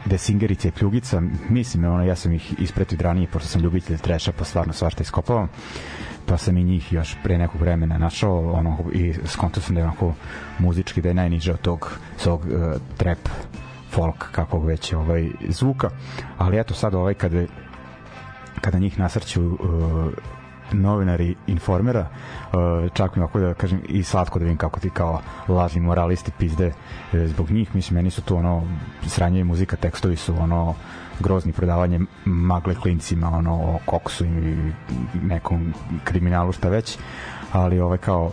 Desingerica 0.05 0.67
i 0.67 0.71
Pljugica, 0.71 1.21
mislim, 1.49 1.85
ono, 1.85 2.03
ja 2.03 2.15
sam 2.15 2.31
ih 2.31 2.59
ispretio 2.59 2.97
ranije, 3.01 3.27
pošto 3.27 3.49
sam 3.49 3.61
ljubitelj 3.61 3.97
treša, 3.97 4.31
pa 4.31 4.43
stvarno 4.43 4.73
svašta 4.73 5.03
iskopavam 5.03 5.49
pa 6.25 6.37
sam 6.37 6.57
i 6.57 6.63
njih 6.63 6.93
još 6.93 7.15
pre 7.23 7.37
nekog 7.37 7.61
vremena 7.61 7.97
našao 7.97 8.51
ono, 8.51 8.77
i 8.93 9.13
skonto 9.25 9.61
sam 9.61 9.75
da 9.75 9.81
je 9.81 9.87
onako 9.87 10.13
muzički 10.59 11.01
da 11.01 11.09
je 11.09 11.13
najniže 11.13 11.53
od 11.53 11.61
tog 11.61 11.99
svog 12.17 12.45
uh, 12.45 12.81
trap 12.97 13.19
folk 13.95 14.31
kakvog 14.31 14.65
već 14.65 14.93
ovaj 14.93 15.29
zvuka. 15.49 15.89
Ali 16.37 16.59
eto 16.59 16.73
sad 16.73 16.93
ovaj 16.93 17.13
kada 17.13 17.45
kada 18.61 18.79
njih 18.79 18.99
nasrću 18.99 19.45
uh, 19.45 19.57
novinari 20.71 21.35
informera 21.47 22.07
uh, 22.09 22.91
čak 22.93 23.15
mi 23.15 23.21
ovako 23.21 23.39
da 23.39 23.53
kažem 23.53 23.81
i 23.89 24.03
slatko 24.03 24.39
da 24.39 24.45
vidim 24.45 24.57
kako 24.57 24.79
ti 24.79 24.89
kao 24.89 25.21
lažni 25.47 25.81
moralisti 25.81 26.31
pizde 26.37 26.67
uh, 26.67 27.19
zbog 27.25 27.51
njih 27.51 27.75
mislim 27.75 27.95
meni 27.95 28.11
su 28.11 28.21
to 28.21 28.35
ono 28.35 28.63
sranje 29.07 29.43
muzika 29.43 29.75
tekstovi 29.75 30.15
su 30.15 30.35
ono 30.39 30.75
grozni 31.19 31.51
prodavanje 31.51 31.99
magle 32.25 32.75
klincima 32.75 33.29
ono 33.29 33.53
o 33.53 33.79
koksu 33.85 34.25
i 34.25 34.71
nekom 35.23 35.73
kriminalu 36.03 36.51
šta 36.51 36.69
već. 36.69 36.97
Ali 37.51 37.79
ovaj 37.79 37.97
kao 37.97 38.31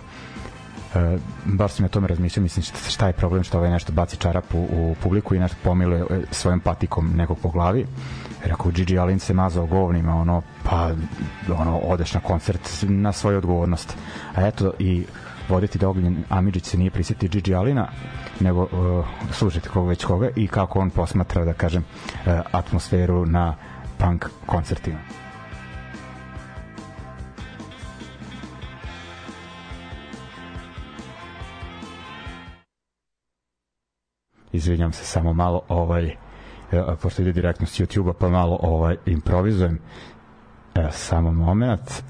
Uh, 0.94 1.20
bar 1.44 1.70
sam 1.70 1.84
ja 1.84 1.88
tome 1.88 2.08
razmišljao, 2.08 2.42
mislim 2.42 2.64
šta, 2.88 3.06
je 3.06 3.12
problem 3.12 3.44
što 3.44 3.58
ovaj 3.58 3.70
nešto 3.70 3.92
baci 3.92 4.16
čarap 4.16 4.44
u, 4.54 4.96
publiku 5.02 5.34
i 5.34 5.38
nešto 5.38 5.56
pomiluje 5.62 6.02
e, 6.10 6.20
svojim 6.30 6.60
patikom 6.60 7.12
nekog 7.16 7.38
po 7.42 7.48
glavi. 7.48 7.86
Rekao, 8.44 8.70
Gigi 8.70 8.98
Alin 8.98 9.18
se 9.18 9.34
mazao 9.34 9.66
govnima, 9.66 10.14
ono, 10.14 10.42
pa 10.62 10.90
ono, 11.58 11.78
odeš 11.78 12.14
na 12.14 12.20
koncert 12.20 12.60
na 12.82 13.12
svoju 13.12 13.38
odgovornost. 13.38 13.96
A 14.34 14.46
eto, 14.46 14.72
i 14.78 15.04
voditi 15.48 15.78
da 15.78 15.88
Ognjen 15.88 16.24
Amidžić 16.28 16.64
se 16.64 16.78
nije 16.78 16.90
prisjetio 16.90 17.28
Gigi 17.28 17.54
Alina, 17.54 17.88
nego 18.40 18.62
uh, 18.62 19.06
slušajte 19.32 19.68
koga 19.68 19.88
već 19.88 20.04
koga 20.04 20.28
i 20.36 20.48
kako 20.48 20.78
on 20.78 20.90
posmatra, 20.90 21.44
da 21.44 21.52
kažem, 21.52 21.84
uh, 21.84 22.32
atmosferu 22.52 23.26
na 23.26 23.54
punk 23.98 24.26
koncertima. 24.46 25.21
Izvinjam 34.52 34.92
se 34.92 35.04
samo 35.04 35.32
malo, 35.32 35.62
ovaj, 35.68 36.16
pošto 37.02 37.22
ide 37.22 37.32
direktno 37.32 37.66
s 37.66 37.80
YouTube-a, 37.80 38.12
pa 38.12 38.28
malo 38.28 38.58
ovaj, 38.62 38.96
improvizujem. 39.06 39.78
Evo, 40.74 40.88
samo 40.90 41.32
moment. 41.32 42.02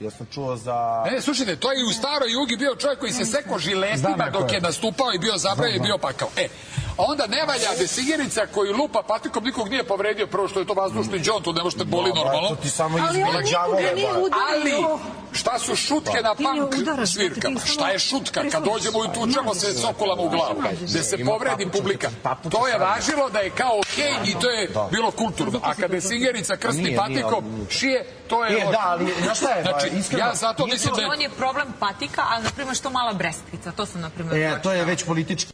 Ja 0.00 0.10
sam 0.10 0.26
čuo 0.34 0.56
za... 0.56 1.04
E, 1.16 1.20
slušajte, 1.20 1.56
to 1.56 1.72
je 1.72 1.80
i 1.80 1.84
u 1.84 1.92
staroj 1.92 2.32
jugi 2.32 2.56
bio 2.56 2.76
čovjek 2.76 3.00
koji 3.00 3.12
se 3.12 3.24
seko 3.24 3.58
žilestima 3.58 4.30
dok 4.32 4.52
je 4.52 4.60
nastupao 4.60 5.12
i 5.14 5.18
bio 5.18 5.36
zabravljen 5.36 5.76
i 5.76 5.86
bio 5.86 5.98
pakao. 5.98 6.28
E, 6.36 6.48
onda 6.96 7.26
ne 7.26 7.44
valja 7.46 7.70
desigirica 7.78 8.46
koji 8.54 8.72
lupa 8.72 9.02
patikom, 9.02 9.44
nikog 9.44 9.68
nije 9.68 9.84
povredio, 9.84 10.26
prvo 10.26 10.48
što 10.48 10.60
je 10.60 10.66
to 10.66 10.74
vazdušni 10.74 11.18
džon, 11.18 11.42
to 11.42 11.52
ne 11.52 11.62
možete 11.62 11.84
boli 11.84 12.12
normalno. 12.14 12.48
To 12.48 12.54
ti 12.54 12.70
samo 12.70 12.98
Ali 13.08 13.22
on 13.22 13.44
đavo. 13.52 13.74
nije 13.74 14.12
udario. 14.12 14.88
Ali, 14.88 14.98
šta 15.32 15.58
su 15.58 15.76
šutke 15.76 16.18
na 16.22 16.34
ne 16.38 16.44
punk 16.44 17.06
svirkama? 17.06 17.60
Šta 17.64 17.90
je 17.90 17.98
šutka? 17.98 18.42
Kad 18.50 18.64
dođemo 18.64 19.04
i 19.04 19.08
tučemo 19.14 19.54
se 19.54 19.72
sokolama 19.72 20.22
u 20.22 20.28
glavu, 20.28 20.62
gde 20.80 21.02
se 21.02 21.24
povredi 21.24 21.68
publika. 21.72 22.10
To 22.50 22.68
je 22.68 22.78
važilo 22.78 23.30
da 23.30 23.38
je 23.38 23.50
kao 23.50 23.78
okej 23.78 24.12
i 24.24 24.34
to 24.40 24.50
je 24.50 24.68
bilo 24.90 25.10
kulturno. 25.10 25.60
A 25.62 25.74
kada 25.74 25.94
je 25.94 26.00
singerica 26.00 26.56
krsti 26.56 26.96
patikom, 26.96 27.66
šije, 27.70 28.06
to 28.28 28.44
je 28.44 28.52
E, 28.52 28.64
da, 28.64 28.78
ali, 28.82 29.12
znaš 29.22 29.38
šta 29.38 29.50
je, 29.50 29.62
Znači, 29.62 29.88
iskreno- 29.88 30.18
ja 30.18 30.34
zato 30.34 30.66
mislim 30.66 30.94
da 30.94 31.02
je 31.02 31.08
On 31.08 31.20
je 31.20 31.30
problem 31.30 31.66
patika, 31.78 32.22
ali 32.26 32.44
na 32.44 32.50
primjer 32.50 32.76
što 32.76 32.90
mala 32.90 33.12
breskvica, 33.12 33.72
to 33.72 33.86
sam 33.86 34.00
na 34.00 34.10
primjer 34.10 34.36
E, 34.36 34.62
to 34.62 34.72
je 34.72 34.84
već 34.84 35.04
politički 35.04 35.52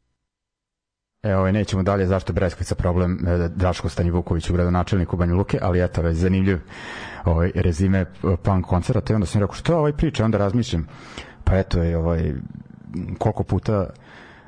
E, 1.22 1.36
ovaj, 1.36 1.52
nećemo 1.52 1.82
dalje 1.82 2.06
zašto 2.06 2.30
je 2.30 2.34
Breskvica 2.34 2.74
problem 2.74 3.26
e, 3.28 3.48
Draško 3.48 3.88
Stani 3.88 4.10
Vuković 4.10 4.50
u 4.50 4.54
gradonačelniku 4.54 5.16
Banja 5.16 5.34
Luke, 5.34 5.58
ali 5.62 5.82
eto, 5.82 6.02
već 6.02 6.16
zanimljiv 6.16 6.58
ovaj, 7.24 7.52
rezime 7.54 7.98
e, 7.98 8.06
punk 8.42 8.66
koncerta 8.66 9.12
i 9.12 9.16
onda 9.16 9.26
sam 9.26 9.40
rekao 9.40 9.54
što 9.54 9.72
je 9.72 9.78
ovaj 9.78 9.92
priča, 9.92 10.24
onda 10.24 10.38
razmišljam 10.38 10.88
pa 11.44 11.56
eto 11.56 11.82
je 11.82 11.98
ovaj, 11.98 12.32
koliko 13.18 13.42
puta 13.44 13.86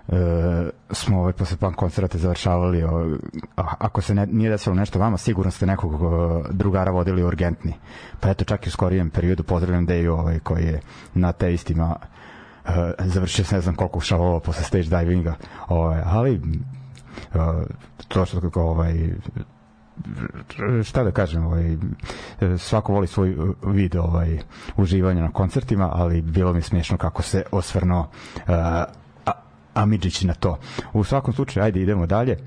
e, 0.09 0.71
smo 0.91 1.19
ovaj, 1.21 1.33
posle 1.33 1.57
punk 1.57 1.77
koncerta 1.77 2.19
završavali 2.19 2.83
ovaj, 2.83 3.07
a, 3.57 3.75
ako 3.79 4.01
se 4.01 4.15
ne, 4.15 4.27
nije 4.27 4.51
desilo 4.51 4.75
nešto 4.75 4.99
vama 4.99 5.17
sigurno 5.17 5.51
ste 5.51 5.67
nekog 5.67 5.93
e, 5.95 6.49
drugara 6.51 6.91
vodili 6.91 7.23
urgentni. 7.23 7.75
Pa 8.21 8.31
eto 8.31 8.45
čak 8.45 8.67
i 8.67 8.69
u 8.69 8.73
skorijem 8.73 9.11
periodu 9.11 9.43
pozdravljam 9.43 9.87
Deju 9.87 10.12
ovaj, 10.12 10.38
koji 10.38 10.65
je 10.65 10.81
na 11.15 11.33
te 11.33 11.55
istima 11.55 11.97
uh, 12.65 12.71
završio 12.99 13.45
se 13.45 13.55
ne 13.55 13.61
znam 13.61 13.75
koliko 13.75 14.01
šalova 14.01 14.41
posle 14.41 14.65
stage 14.65 14.85
divinga. 14.99 15.35
Ovaj, 15.69 16.03
ali 16.05 16.41
uh, 17.35 17.41
to 18.09 18.27
što 18.27 18.41
kako 18.41 18.62
ovaj 18.62 18.95
šta 20.85 21.05
da 21.05 21.11
kažem 21.11 21.47
ovaj 21.47 21.77
svako 22.59 22.93
voli 22.93 23.07
svoj 23.07 23.37
vid 23.67 23.97
ovaj 23.97 24.38
uživanja 24.77 25.23
na 25.23 25.33
koncertima 25.33 25.91
ali 25.93 26.23
bilo 26.23 26.53
mi 26.53 26.62
smiješno 26.62 26.97
kako 26.97 27.23
se 27.23 27.43
osvrnuo 27.53 28.01
uh, 28.01 28.43
A- 28.49 28.85
Amidžić 29.75 30.23
na 30.23 30.35
to 30.35 30.59
u 30.93 31.05
svakom 31.05 31.35
slučaju 31.35 31.65
ajde 31.65 31.81
idemo 31.81 32.07
dalje 32.07 32.39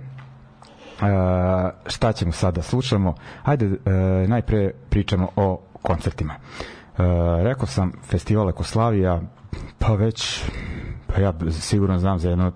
Uh, 0.95 1.01
šta 1.87 2.13
ćemo 2.13 2.31
sada 2.31 2.61
slušamo 2.61 3.15
ajde 3.43 3.65
uh, 3.65 3.75
najpre 4.27 4.71
pričamo 4.89 5.29
o 5.35 5.61
koncertima 5.81 6.33
uh, 6.33 7.05
rekao 7.43 7.67
sam 7.67 7.91
festival 8.03 8.49
Ekoslavija 8.49 9.21
pa 9.79 9.93
već 9.93 10.43
pa 11.07 11.21
ja 11.21 11.33
sigurno 11.51 11.99
znam 11.99 12.19
za 12.19 12.29
jedno 12.29 12.51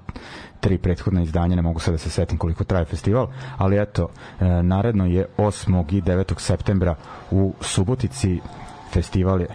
tri 0.60 0.77
prethodna 0.77 1.21
izdanja, 1.21 1.55
ne 1.55 1.62
mogu 1.62 1.79
sad 1.79 1.93
da 1.93 1.97
se 1.97 2.10
setim 2.10 2.38
koliko 2.38 2.63
traje 2.63 2.86
festival, 2.86 3.27
ali 3.58 3.82
eto, 3.82 4.10
e, 4.39 4.45
naredno 4.63 5.05
je 5.05 5.27
8. 5.38 5.93
i 5.93 6.01
9. 6.01 6.39
septembra 6.39 6.95
u 7.32 7.53
Subotici 7.62 8.39
festival 8.91 9.41
je 9.41 9.47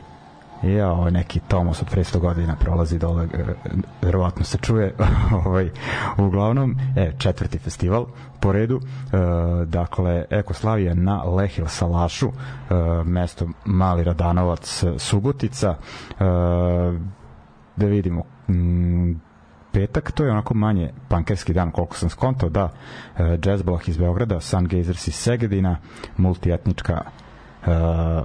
Ja, 0.66 0.92
ovaj 0.92 1.11
neki 1.11 1.40
Tomos 1.48 1.83
od 1.83 1.88
500 1.94 2.18
godina 2.18 2.57
prolazi 2.57 2.98
dole, 2.98 3.24
e, 3.24 3.44
verovatno 4.03 4.44
se 4.44 4.59
čuje, 4.59 4.94
ovaj, 5.46 5.70
uglavnom, 6.18 6.77
e, 6.96 7.12
četvrti 7.18 7.59
festival 7.59 8.07
po 8.40 8.53
redu, 8.53 8.81
e, 8.81 9.16
dakle, 9.64 10.24
Ekoslavija 10.31 10.94
na 10.94 11.22
Lehil 11.22 11.66
Salašu, 11.66 12.29
e, 12.29 12.74
mesto 13.05 13.48
Mali 13.64 14.05
Radanovac, 14.05 14.85
Subotica, 14.98 15.68
e, 15.70 16.24
da 17.77 17.87
vidimo, 17.87 18.22
mm, 18.48 19.12
petak, 19.72 20.12
to 20.12 20.24
je 20.24 20.31
onako 20.31 20.55
manje 20.55 20.92
pankerski 21.09 21.53
dan, 21.53 21.70
koliko 21.70 21.96
sam 21.96 22.11
skontao, 22.11 22.48
da, 22.48 22.68
e, 23.18 23.38
Jazz 23.44 23.62
Block 23.62 23.88
iz 23.88 23.96
Beograda, 23.96 24.40
Sun 24.40 24.64
Gazers 24.64 25.09
iz 25.09 25.14
Segedina, 25.14 25.77
multietnička 26.16 27.03
uh, 27.66 27.72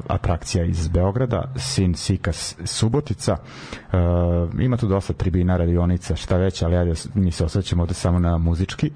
atrakcija 0.08 0.64
iz 0.64 0.88
Beograda, 0.88 1.54
Sin 1.56 1.96
Sikas 1.96 2.56
Subotica. 2.66 3.38
Uh, 3.94 4.62
ima 4.62 4.78
tu 4.78 4.88
dosta 4.88 5.14
tribina, 5.14 5.58
radionica, 5.58 6.16
šta 6.16 6.38
već, 6.38 6.62
ali 6.62 6.78
ajde, 6.78 6.94
mi 7.14 7.32
se 7.32 7.46
osjećamo 7.46 7.86
da 7.86 7.94
samo 7.94 8.20
na 8.20 8.38
muzički 8.38 8.92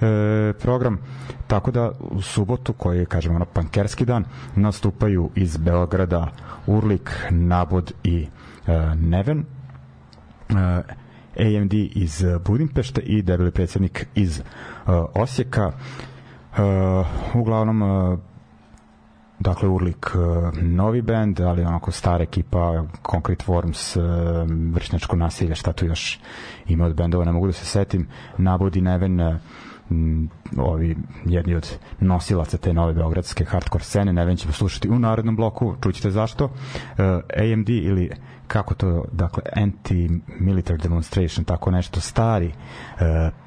e, 0.00 0.52
program, 0.52 0.98
tako 1.46 1.70
da 1.70 1.92
u 2.00 2.22
subotu, 2.22 2.72
koji 2.72 2.98
je, 2.98 3.06
kažemo, 3.06 3.36
ono, 3.36 3.44
pankerski 3.44 4.04
dan, 4.04 4.24
nastupaju 4.56 5.30
iz 5.34 5.56
Beograda 5.56 6.28
Urlik, 6.66 7.10
Nabod 7.30 7.92
i 8.04 8.26
e, 8.66 8.94
Neven. 8.94 9.44
E, 10.50 11.04
AMD 11.38 11.72
iz 11.74 12.24
Budimpešte 12.46 13.00
i 13.00 13.22
debeli 13.22 13.50
predsednik 13.50 14.06
iz 14.14 14.40
uh, 14.40 14.94
Osijeka. 15.14 15.66
Uh, 15.66 17.06
uglavnom, 17.34 17.82
uh, 17.82 18.18
dakle 19.44 19.68
Urlik 19.68 20.10
uh, 20.14 20.62
novi 20.62 21.02
bend, 21.02 21.40
ali 21.40 21.62
onako 21.62 21.90
stara 21.90 22.22
ekipa 22.22 22.84
Concrete 23.10 23.44
Worms, 23.46 24.00
uh, 24.00 24.74
vršnjačko 24.74 25.16
nasilje, 25.16 25.54
šta 25.54 25.72
tu 25.72 25.86
još 25.86 26.18
ima 26.68 26.86
od 26.86 26.94
bendova, 26.94 27.24
ne 27.24 27.32
mogu 27.32 27.46
da 27.46 27.52
se 27.52 27.64
setim. 27.66 28.08
Nabodi 28.38 28.80
Neven 28.80 29.20
uh, 29.20 29.36
ovi 30.56 30.96
jedni 31.24 31.54
od 31.54 31.78
nosilaca 32.00 32.56
te 32.58 32.72
nove 32.72 32.92
beogradske 32.92 33.44
hardcore 33.44 33.84
scene, 33.84 34.12
Neven 34.12 34.36
ćemo 34.36 34.52
slušati 34.52 34.90
u 34.90 34.98
narednom 34.98 35.36
bloku, 35.36 35.74
čućete 35.82 36.10
zašto. 36.10 36.50
AMD 37.36 37.68
ili 37.68 38.10
kako 38.46 38.74
to, 38.74 39.04
dakle, 39.12 39.42
anti-military 39.56 40.82
demonstration, 40.82 41.44
tako 41.44 41.70
nešto 41.70 42.00
stari 42.00 42.52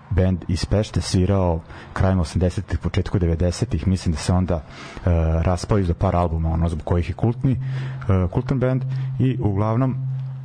band 0.10 0.46
iz 0.48 0.66
Pešte 0.66 1.02
svirao 1.02 1.62
krajem 1.94 2.20
80-ih, 2.20 2.80
početku 2.80 3.20
90-ih, 3.20 3.88
mislim 3.88 4.12
da 4.12 4.18
se 4.18 4.34
onda 4.34 4.56
uh, 4.56 5.02
raspao 5.42 5.80
iz 5.80 5.88
do 5.88 5.94
par 5.94 6.16
albuma, 6.16 6.50
ono 6.50 6.70
zbog 6.70 6.86
kojih 6.86 7.10
je 7.10 7.16
kultni, 7.16 7.52
uh, 7.52 8.32
kultan 8.32 8.60
band. 8.60 8.84
I 9.20 9.38
uglavnom 9.42 9.96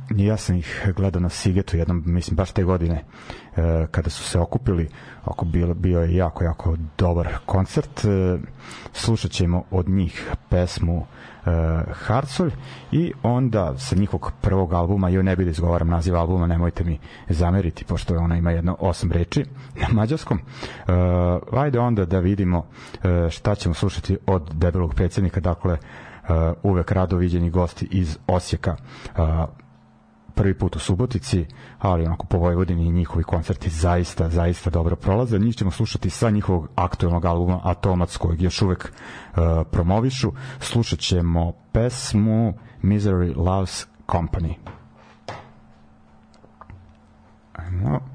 ja 0.09 0.37
sam 0.37 0.55
ih 0.55 0.91
gledao 0.95 1.21
na 1.21 1.29
Sigetu 1.29 1.77
jednom, 1.77 2.03
mislim 2.05 2.35
baš 2.35 2.51
te 2.51 2.63
godine 2.63 3.03
uh, 3.03 3.63
kada 3.91 4.09
su 4.09 4.23
se 4.23 4.39
okupili. 4.39 4.89
Ako 5.25 5.45
bio, 5.45 5.73
bio 5.73 5.99
je 5.99 6.15
jako, 6.15 6.43
jako 6.43 6.77
dobar 6.97 7.27
koncert. 7.45 8.05
Uh, 8.05 8.39
slušat 8.93 9.31
ćemo 9.31 9.63
od 9.71 9.89
njih 9.89 10.31
pesmu 10.49 10.97
uh, 10.97 11.05
Harcolj 11.93 12.51
i 12.91 13.13
onda 13.23 13.77
sa 13.77 13.95
njihovog 13.95 14.31
prvog 14.41 14.73
albuma, 14.73 15.09
joj 15.09 15.23
ne 15.23 15.35
bi 15.35 15.43
da 15.45 15.51
izgovaram 15.51 15.89
naziv 15.89 16.15
albuma, 16.15 16.47
nemojte 16.47 16.83
mi 16.83 16.99
zameriti, 17.29 17.85
pošto 17.85 18.17
ona 18.17 18.37
ima 18.37 18.51
jedno 18.51 18.77
osam 18.79 19.11
reči 19.11 19.45
na 19.81 19.87
mađarskom. 19.91 20.39
Uh, 20.39 20.93
ajde 21.59 21.79
onda 21.79 22.05
da 22.05 22.19
vidimo 22.19 22.57
uh, 22.57 23.29
šta 23.29 23.55
ćemo 23.55 23.73
slušati 23.73 24.17
od 24.27 24.51
debelog 24.53 24.93
predsednika, 24.93 25.39
dakle 25.39 25.73
uh, 25.73 26.29
uvek 26.63 26.91
rado 26.91 27.17
viđeni 27.17 27.49
gosti 27.49 27.87
iz 27.91 28.17
Osijeka 28.27 28.75
uh, 29.17 29.62
prvi 30.35 30.53
put 30.53 30.75
u 30.75 30.79
Subotici, 30.79 31.45
ali 31.79 32.05
onako 32.05 32.25
po 32.25 32.37
Vojvodini 32.37 32.91
njihovi 32.91 33.23
koncerti 33.23 33.69
zaista, 33.69 34.29
zaista 34.29 34.69
dobro 34.69 34.95
prolaze. 34.95 35.39
Njih 35.39 35.55
ćemo 35.55 35.71
slušati 35.71 36.09
sa 36.09 36.29
njihovog 36.29 36.69
aktualnog 36.75 37.25
albuma 37.25 37.59
Atomac, 37.63 38.17
kojeg 38.17 38.41
još 38.41 38.61
uvek 38.61 38.91
uh, 38.91 39.41
promovišu. 39.71 40.31
Slušat 40.59 40.99
ćemo 40.99 41.51
pesmu 41.71 42.53
Misery 42.83 43.37
Loves 43.37 43.87
Company. 44.07 44.53
Ajmo. 47.53 48.12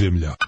Podzemlja. 0.00 0.39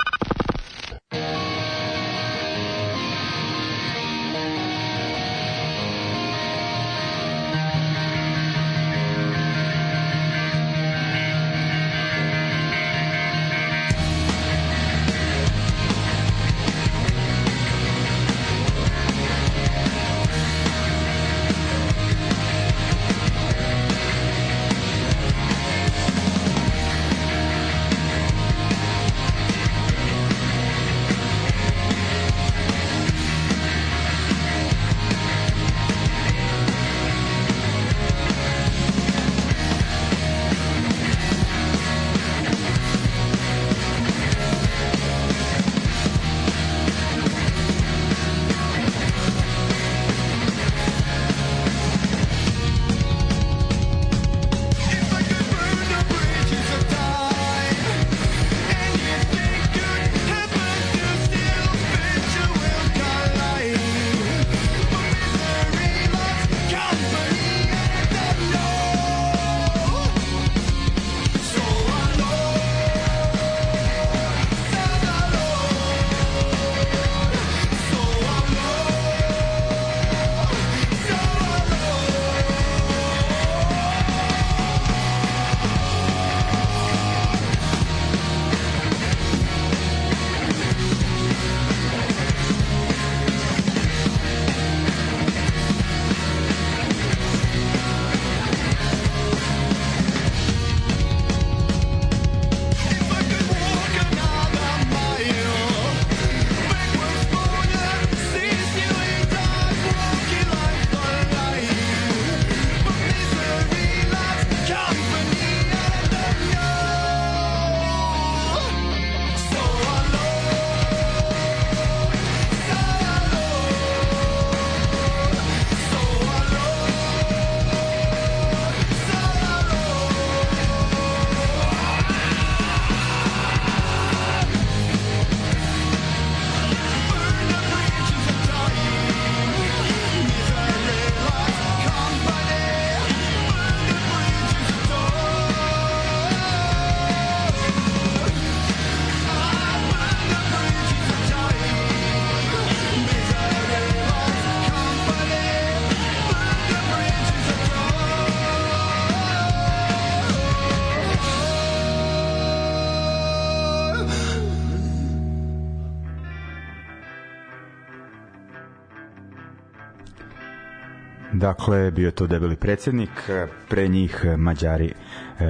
Dakle, 171.43 171.91
bio 171.91 172.07
je 172.07 172.11
to 172.11 172.27
debeli 172.27 172.57
predsjednik, 172.57 173.31
pre 173.69 173.89
njih 173.89 174.25
Mađari 174.37 174.93
e, 175.41 175.45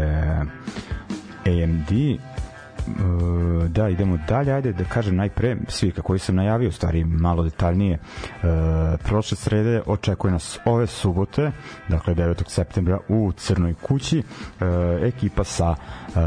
AMD, 1.47 1.93
e, 1.93 2.19
da 3.69 3.89
idemo 3.89 4.19
dalje 4.29 4.53
ajde 4.53 4.73
da 4.73 4.85
kažem 4.85 5.17
najpre 5.17 5.57
svirka 5.69 6.03
koji 6.03 6.19
sam 6.19 6.35
najavio 6.35 6.69
u 6.69 6.73
stvari 6.73 7.05
malo 7.05 7.43
detaljnije 7.45 7.95
e, 7.95 7.99
prošle 9.05 9.37
srede 9.37 9.83
očekuje 9.87 10.33
nas 10.33 10.59
ove 10.65 10.87
subote 10.87 11.51
dakle 11.89 12.15
9. 12.15 12.43
septembra 12.49 12.99
u 13.09 13.33
Crnoj 13.33 13.75
kući 13.75 14.19
e, 14.19 14.23
ekipa 15.03 15.45
sa 15.45 15.75
e, 15.75 16.21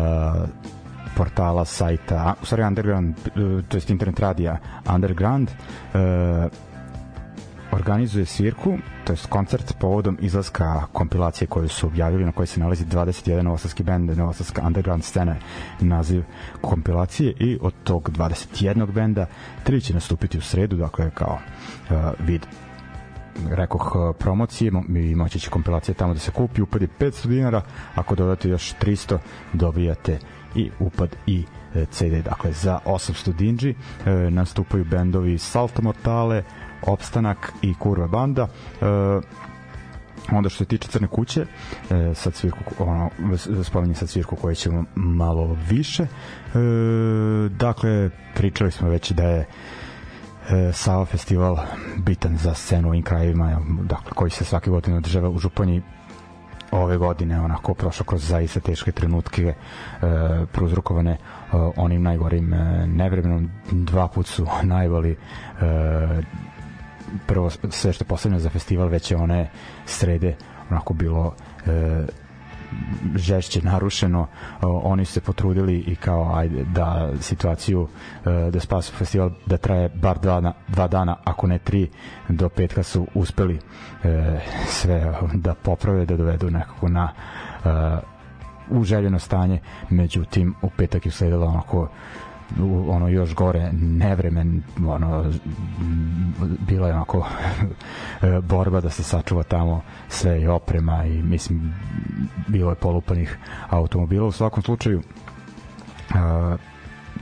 portala 1.18 1.66
sajta 1.66 2.34
u 2.42 2.46
stvari 2.46 2.64
Underground 2.64 3.16
e, 3.26 3.32
to 3.70 3.78
jest 3.78 3.90
internet 3.90 4.20
radija 4.20 4.58
Underground 4.94 5.50
e, 5.50 6.66
organizuje 7.76 8.26
svirku, 8.26 8.78
to 9.04 9.14
je 9.14 9.18
koncert 9.30 9.74
povodom 9.80 10.18
izlaska 10.22 10.86
kompilacije 10.94 11.48
koju 11.48 11.70
su 11.70 11.88
objavili 11.88 12.26
na 12.26 12.32
kojoj 12.32 12.48
se 12.48 12.60
nalazi 12.60 12.86
21 12.86 13.42
novosadski 13.42 13.84
bend, 13.84 14.18
novosadska 14.18 14.62
underground 14.66 15.04
scena 15.04 15.36
naziv 15.80 16.24
kompilacije 16.62 17.34
i 17.40 17.58
od 17.62 17.74
tog 17.84 18.10
21 18.10 18.92
benda 18.92 19.26
tri 19.64 19.82
će 19.82 19.94
nastupiti 19.94 20.38
u 20.38 20.42
sredu, 20.42 20.76
dakle 20.78 21.10
kao 21.10 21.38
uh, 21.90 21.96
vid 22.20 22.46
rekoh 23.50 23.96
uh, 23.96 24.16
promocije 24.20 24.72
i 25.12 25.16
moći 25.16 25.40
će 25.40 25.50
kompilacija 25.50 25.96
tamo 25.96 26.14
da 26.14 26.20
se 26.20 26.32
kupi 26.32 26.62
upad 26.62 26.82
500 27.00 27.28
dinara 27.28 27.62
ako 27.96 28.16
dodate 28.16 28.50
još 28.50 28.74
300 28.82 29.18
dobijate 29.54 30.20
i 30.56 30.72
upad 30.80 31.16
i 31.28 31.40
uh, 31.40 31.66
CD. 31.92 32.24
Dakle 32.26 32.52
za 32.52 32.80
800 32.86 33.34
dinđi 33.34 33.76
e, 34.06 34.12
nastupaju 34.12 34.86
bendovi 34.86 35.38
Salto 35.38 35.82
Mortale, 35.82 36.44
Opstanak 36.86 37.54
i 37.62 37.74
Kurva 37.80 38.08
banda. 38.08 38.48
E, 38.82 38.86
onda 40.32 40.50
što 40.50 40.58
se 40.58 40.66
tiče 40.66 40.88
Crne 40.88 41.08
kuće, 41.08 41.46
e, 41.90 42.14
sad 42.16 42.34
svirku, 42.36 42.84
ono, 42.84 43.10
spominje 43.64 43.96
sad 43.96 44.10
svirku 44.10 44.36
koje 44.36 44.56
ćemo 44.56 44.84
malo 44.96 45.58
više. 45.70 46.04
E, 46.04 46.08
dakle, 47.50 48.10
pričali 48.36 48.72
smo 48.72 48.90
već 48.90 49.12
da 49.12 49.24
je 49.24 49.40
e, 50.50 50.72
Sava 50.74 51.06
festival 51.06 51.58
bitan 51.98 52.38
za 52.38 52.54
scenu 52.54 52.88
u 52.88 52.90
ovim 52.90 53.04
krajevima, 53.04 53.62
dakle, 53.82 54.12
koji 54.16 54.32
se 54.32 54.46
svake 54.46 54.70
godine 54.70 54.98
održava 54.98 55.30
u 55.30 55.38
Županji 55.38 55.82
ove 56.72 56.98
godine 56.98 57.42
onako 57.42 57.74
prošao 57.74 58.06
kroz 58.06 58.28
zaista 58.28 58.60
teške 58.60 58.92
trenutke 58.92 59.44
e, 59.44 59.56
prouzrokovane 60.52 61.12
e, 61.12 61.18
onim 61.76 62.04
najgorim 62.04 62.54
e, 62.54 62.88
nevremenom 62.88 63.50
dva 63.72 64.08
put 64.08 64.28
su 64.28 64.48
najvali 64.64 65.12
e, 65.12 65.16
prvo 67.28 67.50
sve 67.70 67.94
što 67.94 68.04
je 68.04 68.08
posebno 68.08 68.40
za 68.40 68.50
festival 68.50 68.88
već 68.88 69.12
je 69.12 69.18
one 69.18 69.50
srede 69.86 70.36
onako 70.72 70.94
bilo 70.94 71.34
e, 71.68 72.06
žešće 73.16 73.62
narušeno 73.62 74.28
oni 74.62 75.06
su 75.06 75.14
se 75.14 75.22
potrudili 75.22 75.78
i 75.78 75.96
kao 75.96 76.36
ajde 76.36 76.64
da 76.64 77.10
situaciju 77.20 77.88
e, 78.26 78.52
da 78.52 78.60
spasu 78.60 78.94
festival 78.94 79.32
da 79.46 79.58
traje 79.58 79.90
bar 79.90 80.20
dva, 80.20 80.40
na, 80.40 80.54
dva 80.68 80.88
dana 80.88 81.16
ako 81.24 81.48
ne 81.48 81.60
tri 81.60 81.90
do 82.30 82.50
petka 82.50 82.84
su 82.84 83.08
uspeli 83.14 83.60
e, 84.04 84.40
sve 84.68 85.14
da 85.34 85.54
poprave 85.54 86.06
da 86.06 86.18
dovedu 86.18 86.52
nekako 86.52 86.90
na 86.90 87.10
e, 87.66 87.70
u 88.70 88.84
željeno 88.84 89.20
stanje. 89.20 89.60
Međutim 89.90 90.56
u 90.62 90.70
petak 90.70 91.06
je 91.06 91.12
sledila 91.12 91.48
onako 91.48 91.90
ono 92.88 93.08
još 93.08 93.36
gore 93.36 93.70
nevremen 93.74 94.64
ono 94.88 95.32
bila 96.68 96.88
je 96.88 96.94
onako 96.94 97.28
borba 98.50 98.82
da 98.82 98.90
se 98.90 99.04
sačuva 99.04 99.44
tamo 99.44 99.82
sve 100.10 100.42
i 100.42 100.48
oprema 100.48 101.06
i 101.06 101.22
mislim 101.22 101.74
bilo 102.48 102.70
je 102.70 102.76
polupanih 102.76 103.38
automobila. 103.70 104.28
U 104.28 104.32
svakom 104.32 104.64
slučaju 104.64 105.00
uh, 105.00 106.60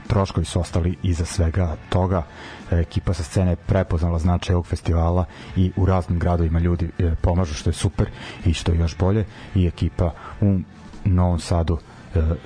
troškovi 0.06 0.44
su 0.44 0.60
ostali 0.60 0.96
iza 1.02 1.24
svega 1.24 1.76
toga. 1.88 2.22
Ekipa 2.70 3.14
sa 3.14 3.22
scene 3.22 3.56
prepoznala 3.56 4.18
značaj 4.18 4.54
ovog 4.54 4.66
festivala 4.66 5.24
i 5.56 5.72
u 5.76 5.86
raznim 5.86 6.18
gradovima 6.18 6.58
ljudi 6.58 6.90
e, 6.98 7.14
pomažu 7.22 7.54
što 7.54 7.70
je 7.70 7.74
super 7.74 8.08
i 8.44 8.52
što 8.52 8.72
je 8.72 8.78
još 8.78 8.98
bolje. 8.98 9.24
I 9.54 9.66
ekipa 9.66 10.10
u 10.40 10.58
Novom 11.04 11.38
Sadu 11.38 11.78
E, 11.78 11.93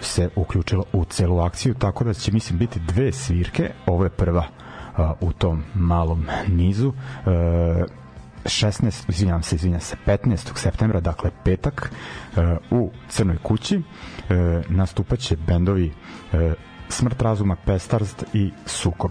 se 0.01 0.29
uključila 0.37 0.85
u 0.93 1.05
celu 1.05 1.41
akciju, 1.41 1.75
tako 1.75 2.05
da 2.05 2.15
će 2.15 2.33
mislim 2.33 2.59
biti 2.59 2.81
dve 2.81 3.13
svirke, 3.13 3.71
ovo 3.87 4.05
je 4.05 4.11
prva 4.11 4.45
u 5.21 5.33
tom 5.33 5.65
malom 5.75 6.27
nizu. 6.49 6.93
16, 8.45 8.87
e, 8.87 8.91
izvinjam 9.09 9.43
se, 9.43 9.57
izvinjam 9.57 9.81
se, 9.81 9.97
15. 10.07 10.57
septembra, 10.57 11.01
dakle 11.01 11.31
petak, 11.45 11.93
e, 12.37 12.57
u 12.71 12.91
Crnoj 13.09 13.39
kući 13.43 13.83
nastupaće 14.69 15.37
bendovi 15.37 15.93
Smrt 16.89 17.23
razuma, 17.23 17.57
Pestarst 17.57 18.25
i 18.33 18.51
Sukob. 18.67 19.11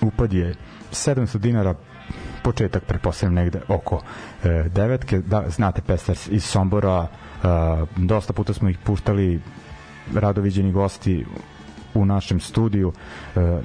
Upad 0.00 0.32
je 0.32 0.54
700 0.92 1.38
dinara, 1.38 1.74
početak 2.42 2.84
prepostavljam 2.84 3.34
negde 3.34 3.60
oko 3.68 4.02
devetke, 4.70 5.18
da, 5.18 5.44
znate 5.48 5.82
Pestarst 5.82 6.28
iz 6.28 6.44
Sombora, 6.44 7.08
dosta 7.96 8.32
puta 8.32 8.54
smo 8.54 8.68
ih 8.68 8.78
puštali 8.78 9.40
radoviđeni 10.14 10.72
gosti 10.72 11.24
u 11.94 12.04
našem 12.04 12.40
studiju. 12.40 12.92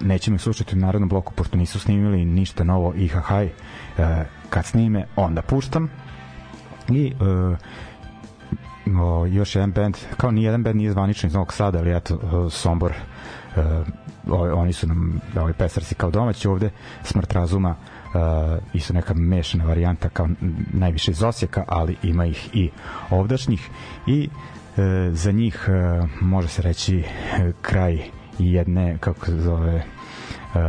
Nećemo 0.02 0.36
ih 0.36 0.42
slušati 0.42 0.76
u 0.76 0.80
narodnom 0.80 1.10
bloku 1.10 1.34
pošto 1.34 1.58
nisu 1.58 1.80
snimili 1.80 2.26
ništa 2.26 2.64
novo 2.64 2.94
i 2.96 3.08
hahaj 3.08 3.50
kad 4.50 4.66
snime 4.66 5.06
onda 5.16 5.42
puštam. 5.42 5.90
I 6.90 7.14
o, 9.02 9.26
još 9.26 9.56
jedan 9.56 9.72
band 9.72 9.98
kao 10.18 10.32
ni 10.32 10.44
jedan 10.44 10.64
band 10.64 10.76
nije 10.76 10.92
zvaničan 10.92 11.28
iz 11.28 11.34
Novog 11.34 11.54
Sada 11.54 11.80
ali 11.80 11.96
eto 11.96 12.50
Sombor 12.50 12.94
uh, 13.56 13.64
oni 14.54 14.74
su 14.74 14.88
nam 14.88 15.22
ovaj 15.38 15.54
pesarci 15.54 15.96
kao 15.96 16.12
domaći 16.12 16.48
ovde 16.48 16.70
Smrt 17.04 17.34
razuma 17.34 17.76
isto 18.74 18.94
neka 18.94 19.14
mešana 19.14 19.66
varijanta 19.66 20.10
kao 20.10 20.30
najviše 20.74 21.12
iz 21.12 21.24
Osijeka, 21.24 21.64
ali 21.68 21.96
ima 22.04 22.26
ih 22.26 22.50
i 22.54 22.70
ovdašnjih. 23.10 23.70
I 24.08 24.30
uh, 24.30 24.84
za 25.14 25.32
njih 25.32 25.68
uh, 25.68 26.10
može 26.22 26.48
se 26.48 26.62
reći 26.62 26.98
uh, 26.98 27.54
kraj 27.62 28.00
jedne, 28.40 28.98
kako 29.00 29.26
se 29.26 29.38
zove 29.42 29.76
uh, 29.76 30.62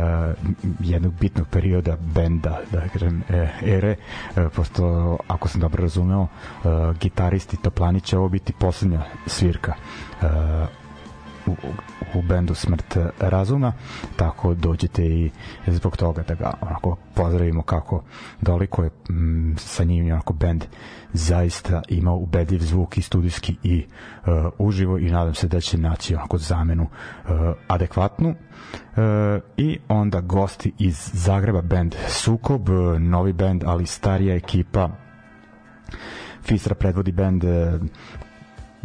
jednog 0.79 1.13
bitnog 1.19 1.47
perioda 1.47 1.97
benda, 2.15 2.59
da 2.71 2.81
kažem, 2.93 3.23
e, 3.29 3.49
ere, 3.65 3.95
uh, 4.35 4.43
posto, 4.55 5.17
ako 5.27 5.47
sam 5.47 5.61
dobro 5.61 5.81
razumeo, 5.81 6.21
uh, 6.21 6.29
gitaristi 6.99 7.57
Toplani 7.57 8.01
će 8.01 8.17
ovo 8.17 8.29
biti 8.29 8.53
poslednja 8.53 9.01
svirka 9.27 9.73
uh, 10.21 10.27
u, 11.47 11.51
u 12.13 12.21
bendu 12.21 12.53
Smrt 12.53 12.97
razuma, 13.19 13.73
tako 14.15 14.53
dođete 14.53 15.05
i 15.05 15.31
zbog 15.67 15.97
toga 15.97 16.23
da 16.23 16.33
ga 16.35 16.53
onako 16.61 16.97
pozdravimo 17.13 17.61
kako 17.61 18.03
doliko 18.41 18.83
je 18.83 18.89
m, 19.09 19.15
mm, 19.15 19.55
sa 19.57 19.83
njim 19.83 20.05
onako 20.05 20.33
bend 20.33 20.65
zaista 21.13 21.81
ima 21.89 22.13
ubedljiv 22.13 22.59
zvuk 22.59 22.97
i 22.97 23.01
studijski 23.01 23.55
i 23.63 23.85
uh, 23.85 24.27
uživo 24.57 24.97
i 24.97 25.11
nadam 25.11 25.33
se 25.33 25.47
da 25.47 25.59
će 25.59 25.77
naći 25.77 26.15
onako 26.15 26.37
zamenu 26.37 26.83
uh, 26.83 27.31
adekvatnu. 27.67 28.29
Uh, 28.29 28.35
i 29.57 29.79
onda 29.87 30.21
gosti 30.21 30.73
iz 30.79 31.09
Zagreba 31.13 31.61
bend 31.61 31.95
Sukob, 32.07 32.69
novi 32.99 33.33
bend 33.33 33.63
ali 33.65 33.85
starija 33.85 34.35
ekipa. 34.35 34.89
Fistra 36.43 36.75
predvodi 36.75 37.11
bend 37.11 37.43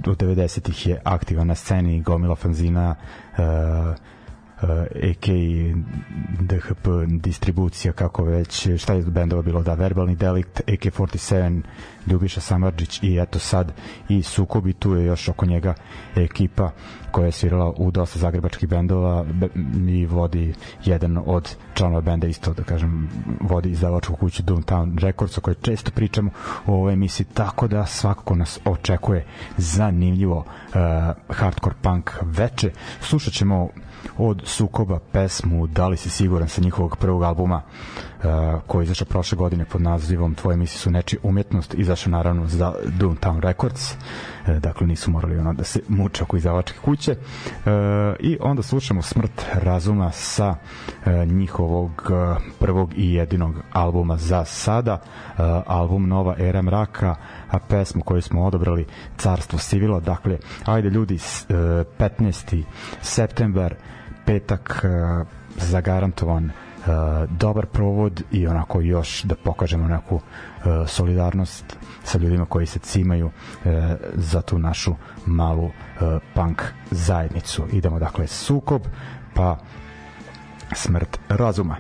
do 0.01 0.15
90-ih 0.15 0.87
je 0.87 1.01
aktivan 1.05 1.47
na 1.47 1.55
sceni, 1.55 2.01
gomila 2.01 2.35
fanzina, 2.35 2.95
uh, 3.39 3.95
uh, 4.63 4.69
AK 5.11 5.27
DHP 6.41 6.87
distribucija 7.09 7.93
kako 7.93 8.25
već 8.25 8.69
šta 8.79 8.93
je 8.95 9.03
bendova 9.03 9.43
bilo 9.43 9.63
da 9.63 9.75
Verbalni 9.75 10.17
delikt 10.17 10.61
AK47 10.67 11.63
Ljubiša 12.07 12.41
Samarđić 12.41 13.03
i 13.03 13.19
eto 13.19 13.39
sad 13.39 13.73
i 14.09 14.23
Sukobi 14.23 14.73
tu 14.73 14.95
je 14.95 15.05
još 15.07 15.29
oko 15.29 15.47
njega 15.47 15.75
ekipa 16.17 16.71
koja 17.11 17.27
je 17.27 17.33
svirala 17.33 17.73
u 17.77 17.91
dosta 17.91 18.19
zagrebačkih 18.19 18.69
bendova 18.69 19.25
i 19.89 20.07
vodi 20.07 20.55
jedan 20.85 21.19
od 21.27 21.57
članova 21.75 22.01
benda 22.01 22.27
isto 22.27 22.55
da 22.55 22.63
kažem 22.63 23.09
vodi 23.41 23.71
izdavačku 23.71 24.17
kuću 24.17 24.43
Downtown 24.43 24.99
Records 24.99 25.39
o 25.39 25.41
kojoj 25.41 25.55
često 25.63 25.91
pričamo 25.91 26.31
u 26.67 26.73
ovoj 26.73 26.93
emisiji 26.93 27.27
tako 27.35 27.69
da 27.69 27.87
svakako 27.87 28.35
nas 28.35 28.59
očekuje 28.65 29.25
zanimljivo 29.57 30.39
uh, 30.39 30.45
hardcore 31.29 31.75
punk 31.83 32.11
veče. 32.23 32.71
Slušat 33.01 33.33
ćemo 33.33 33.69
od 34.19 34.43
Sukoba 34.45 34.99
pesmu 35.13 35.67
Da 35.67 35.89
li 35.89 35.97
si 35.97 36.11
siguran 36.11 36.49
sa 36.49 36.61
njihovog 36.61 36.97
prvog 36.97 37.23
albuma 37.23 37.63
koji 38.67 38.83
je 38.83 38.85
izašao 38.85 39.07
prošle 39.07 39.37
godine 39.37 39.65
pod 39.65 39.83
nazivom 39.83 40.35
Tvoje 40.35 40.57
misli 40.57 40.79
su 40.79 40.91
neči 40.91 41.19
umjetnost, 41.23 41.75
izašao 41.75 42.11
naravno 42.11 42.47
za 42.47 42.75
Downtown 42.99 43.41
Records, 43.41 43.93
uh, 43.93 44.57
dakle 44.59 44.87
nisu 44.87 45.11
morali 45.11 45.39
ono 45.39 45.53
da 45.53 45.65
se 45.65 45.81
muče 45.89 46.23
oko 46.23 46.37
izdavačke 46.37 46.79
kuće. 46.85 47.13
Uh, 47.13 47.71
I 48.21 48.39
onda 48.41 48.63
slušamo 48.63 49.03
Smrt 49.03 49.47
razuma 49.53 50.13
sa 50.13 50.49
uh, 50.49 51.13
njihovog 51.27 51.91
uh, 52.11 52.43
prvog 52.59 52.93
i 52.97 53.15
jedinog 53.15 53.55
albuma 53.73 54.17
za 54.17 54.45
sada, 54.45 54.95
uh, 55.03 55.45
album 55.67 56.09
Nova 56.09 56.35
era 56.39 56.63
mraka, 56.63 57.15
a 57.51 57.59
pesmu 57.59 58.03
koju 58.03 58.23
smo 58.23 58.45
odabrali 58.45 58.87
Carstvo 59.19 59.59
Sivila, 59.59 60.01
dakle, 60.01 60.39
ajde 60.65 60.91
ljudi, 60.91 61.15
uh, 61.15 61.21
15. 61.99 62.63
septembar, 63.03 63.75
petak, 64.27 64.85
uh, 64.85 65.27
zagarantovan 65.57 66.45
uh, 66.45 66.51
dobar 67.31 67.67
provod 67.67 68.23
i 68.33 68.47
onako 68.47 68.81
još 68.81 69.23
da 69.23 69.35
pokažemo 69.35 69.89
neku 69.89 70.21
solidarnost 70.87 71.77
sa 72.05 72.19
ljudima 72.19 72.47
koji 72.47 72.67
se 72.67 72.79
cimaju 72.79 73.31
za 74.15 74.43
tu 74.43 74.59
našu 74.59 74.95
malu 75.27 75.71
punk 76.35 76.63
zajednicu. 76.91 77.65
Idemo 77.73 77.99
dakle 77.99 78.27
sukob, 78.27 78.83
pa 79.35 79.57
smrt 80.75 81.19
razuma. 81.29 81.77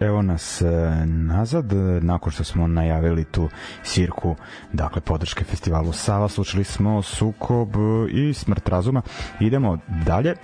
Evo 0.00 0.22
nas 0.22 0.62
e, 0.62 0.66
nazad, 1.06 1.72
nakon 2.00 2.32
što 2.32 2.44
smo 2.44 2.66
najavili 2.66 3.24
tu 3.24 3.48
sirku, 3.82 4.36
dakle, 4.72 5.00
podrške 5.00 5.44
festivalu 5.44 5.92
Sava, 5.92 6.28
slušali 6.28 6.64
smo 6.64 7.02
Sukob 7.02 7.68
i 8.10 8.34
Smrt 8.34 8.68
razuma. 8.68 9.02
Idemo 9.40 9.78
dalje. 10.06 10.34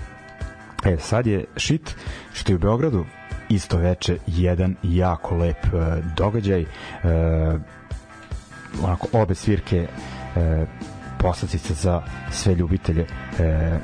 E, 0.85 0.97
sad 0.99 1.27
je 1.27 1.45
šit 1.57 1.97
što 2.33 2.53
je 2.53 2.57
u 2.57 2.59
Beogradu 2.59 3.05
isto 3.49 3.79
veče 3.79 4.17
jedan 4.27 4.77
jako 4.83 5.37
lep 5.37 5.65
e, 5.65 6.03
događaj. 6.17 6.61
E, 6.61 6.67
onako, 8.85 9.07
obe 9.13 9.35
svirke 9.35 9.87
e, 10.37 10.67
poslacice 11.23 11.75
za 11.75 12.03
sve 12.31 12.55
ljubitelje 12.55 13.07
e, 13.39 13.79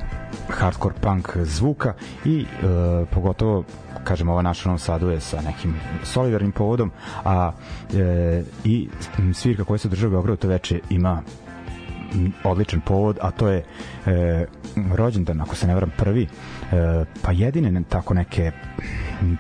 hardcore 0.49 0.95
punk 1.01 1.37
zvuka 1.37 1.95
i 2.25 2.41
e, 2.41 2.47
pogotovo 3.11 3.65
kažem, 4.05 4.29
ova 4.29 4.43
naša 4.43 4.69
Novom 4.69 4.79
Sadu 4.79 5.11
je 5.11 5.21
sa 5.21 5.41
nekim 5.41 5.75
solidarnim 6.05 6.53
povodom, 6.53 6.91
a 7.25 7.53
e, 7.95 8.43
i 8.65 8.89
svirka 9.35 9.65
koja 9.65 9.79
se 9.79 9.89
država 9.89 10.09
u 10.09 10.13
Beogradu 10.13 10.37
to 10.37 10.49
veče 10.49 10.81
ima 10.91 11.23
odličan 12.45 12.81
povod, 12.81 13.19
a 13.21 13.31
to 13.31 13.49
je 13.49 13.65
e, 14.07 14.47
rođendan, 14.95 15.41
ako 15.41 15.57
se 15.57 15.67
ne 15.67 15.75
varam, 15.75 15.93
prvi, 15.97 16.23
e, 16.23 16.29
pa 17.23 17.33
jedine 17.33 17.83
tako 17.89 18.15
neke 18.15 18.53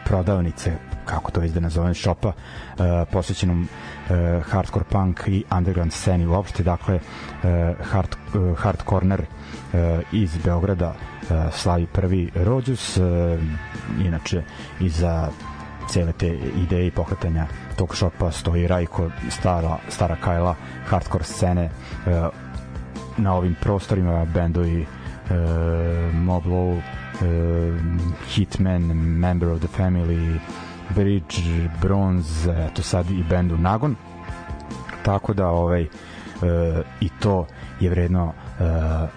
prodavnice, 0.04 0.72
kako 1.04 1.30
to 1.30 1.40
već 1.40 1.52
da 1.52 1.60
nazovem, 1.60 1.94
šopa, 1.94 2.32
e, 2.32 3.04
posvećenom 3.12 3.68
e, 4.10 4.40
hardcore 4.50 4.84
punk 4.84 5.22
i 5.26 5.44
underground 5.56 5.92
sceni 5.92 6.26
uopšte, 6.26 6.62
dakle, 6.62 6.94
e, 6.94 7.74
hard, 7.92 8.16
e, 8.34 8.54
hard 8.56 8.82
corner 8.84 9.20
e, 9.20 10.00
iz 10.12 10.36
Beograda 10.44 10.94
e, 10.94 11.50
slavi 11.52 11.86
prvi 11.86 12.30
rođus, 12.34 12.96
e, 12.96 13.00
inače 14.04 14.42
iza 14.80 15.28
cele 15.88 16.12
te 16.12 16.28
ideje 16.36 16.86
i 16.86 16.90
pokretanja 16.90 17.46
tog 17.76 17.94
šopa 17.94 18.30
stoji 18.30 18.66
Rajko, 18.66 19.10
stara, 19.30 19.78
stara 19.88 20.16
Kajla, 20.16 20.54
hardcore 20.86 21.24
scene, 21.24 21.64
e, 21.64 22.28
na 23.18 23.34
ovim 23.34 23.56
prostorima 23.60 24.24
bendovi 24.24 24.86
uh, 25.30 26.14
Mob 26.14 26.46
Low, 26.46 26.72
uh, 26.72 26.82
Hitman, 28.28 28.94
Member 28.94 29.50
of 29.50 29.60
the 29.60 29.68
Family, 29.68 30.40
Bridge, 30.94 31.68
Bronze, 31.82 32.66
eto 32.70 32.82
sad 32.82 33.10
i 33.10 33.24
bendu 33.30 33.56
Nagon. 33.58 33.96
Tako 35.02 35.34
da 35.34 35.48
ovaj 35.48 35.82
uh, 35.82 35.88
i 37.00 37.08
to 37.08 37.46
je 37.80 37.90
vredno 37.90 38.24
uh, 38.24 39.08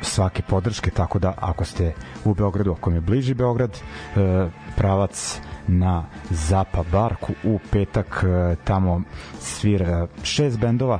svake 0.00 0.42
podrške, 0.42 0.90
tako 0.90 1.18
da 1.18 1.34
ako 1.36 1.64
ste 1.64 1.92
u 2.24 2.34
Beogradu, 2.34 2.72
ako 2.72 2.90
mi 2.90 2.96
je 2.96 3.00
bliži 3.00 3.34
Beograd, 3.34 3.70
uh, 3.70 4.50
pravac 4.76 5.40
na 5.66 6.04
Zapa 6.30 6.84
Barku 6.92 7.32
u 7.44 7.58
petak 7.70 8.24
uh, 8.24 8.58
tamo 8.64 9.02
svira 9.38 10.06
šest 10.22 10.58
bendova 10.58 10.98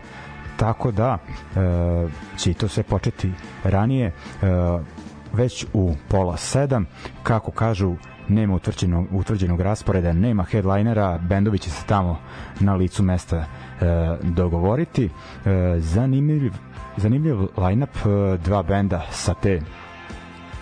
tako 0.57 0.91
da 0.91 1.19
uh, 1.19 2.11
će 2.39 2.55
to 2.55 2.69
sve 2.69 2.83
početi 2.83 3.33
ranije 3.65 4.07
uh, 4.43 4.81
već 5.33 5.67
u 5.73 5.95
pola 6.09 6.37
sedam 6.37 6.87
kako 7.23 7.51
kažu 7.51 7.95
nema 8.29 8.55
utvrđenog, 8.55 9.07
utvrđenog 9.11 9.61
rasporeda, 9.61 10.13
nema 10.13 10.45
headlinera, 10.45 11.19
bendovi 11.19 11.59
će 11.59 11.71
se 11.71 11.87
tamo 11.87 12.19
na 12.61 12.75
licu 12.75 13.03
mesta 13.03 13.37
e, 13.37 13.47
dogovoriti. 14.23 15.05
E, 15.05 15.11
zanimljiv, 15.79 16.53
zanimljiv 16.97 17.37
line-up, 17.41 17.97
e, 18.07 18.39
dva 18.39 18.63
benda 18.63 19.03
sa 19.11 19.35
te 19.35 19.61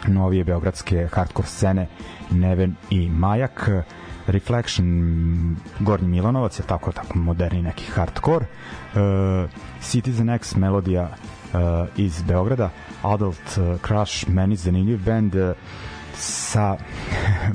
novije 0.08 0.44
beogradske 0.44 1.08
hardcore 1.12 1.48
scene 1.48 1.86
Neven 2.30 2.74
i 2.90 3.10
Majak. 3.10 3.70
Reflection 4.26 5.56
Gornji 5.80 6.08
Milanovac 6.08 6.58
je 6.58 6.62
tako 6.62 6.92
tako 6.92 7.18
moderni 7.18 7.62
neki 7.62 7.84
hardcore. 7.84 8.46
Uh, 8.94 9.50
Citizen 9.80 10.30
X 10.30 10.56
Melodija 10.56 11.02
uh, 11.02 11.58
iz 11.96 12.22
Beograda. 12.22 12.70
Adult 13.02 13.58
uh, 13.58 13.80
Crush 13.86 14.28
meni 14.28 14.56
zanimljiv 14.56 15.04
band. 15.04 15.34
uh, 15.34 15.50
sa 16.20 16.76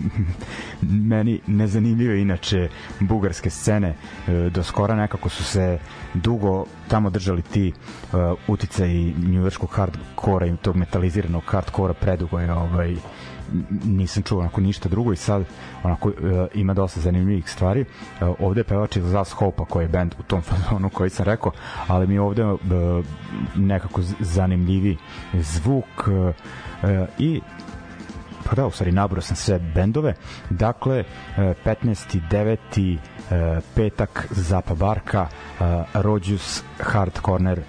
meni 1.11 1.39
nezanimljive 1.47 2.22
inače 2.22 2.70
bugarske 2.99 3.49
scene 3.49 3.88
e, 4.28 4.49
do 4.49 4.63
skora 4.63 4.95
nekako 4.95 5.30
su 5.30 5.43
se 5.43 5.80
dugo 6.13 6.66
tamo 6.88 7.09
držali 7.09 7.41
ti 7.41 7.74
uh, 8.13 8.20
uticaji 8.47 9.16
njujorskog 9.18 9.70
hardkora 9.70 10.45
i 10.45 10.57
tog 10.57 10.76
metaliziranog 10.76 11.43
hardkora 11.45 11.93
predugo 11.93 12.39
je 12.39 12.53
ovaj 12.53 12.95
nisam 13.86 14.24
čuo 14.24 14.39
onako 14.39 14.61
ništa 14.61 14.89
drugo 14.89 15.13
i 15.13 15.16
sad 15.16 15.43
onako 15.84 16.09
uh, 16.09 16.16
ima 16.53 16.74
dosta 16.74 16.99
zanimljivih 16.99 17.49
stvari. 17.49 17.82
Uh, 18.22 18.36
ovde 18.39 18.59
je 18.59 18.63
pevač 18.63 18.95
iz 18.95 19.03
Zas 19.03 19.32
Hope 19.32 19.63
koji 19.70 19.84
je 19.84 19.89
band 19.89 20.16
u 20.20 20.24
tom 20.24 20.41
fazonu 20.49 20.89
koji 20.89 21.09
sam 21.09 21.26
rekao 21.26 21.51
ali 21.88 22.07
mi 22.07 22.18
ovde 22.18 22.45
uh, 22.45 22.59
nekako 23.55 24.01
zanimljivi 24.20 24.97
zvuk 25.34 26.07
uh, 26.07 26.36
i 27.20 27.41
pa 28.50 28.56
da, 28.56 28.66
u 28.66 28.72
stvari 28.72 28.91
nabrao 28.91 29.22
sam 29.22 29.36
sve 29.36 29.60
bendove. 29.60 30.14
Dakle, 30.50 31.04
15. 31.38 32.20
9. 32.32 32.98
petak 33.76 34.28
Zapa 34.32 34.76
Barka, 34.76 35.28
e, 35.28 35.64
Rođus 35.93 36.64
Hard 36.80 37.20
Corner 37.26 37.60
e, 37.60 37.64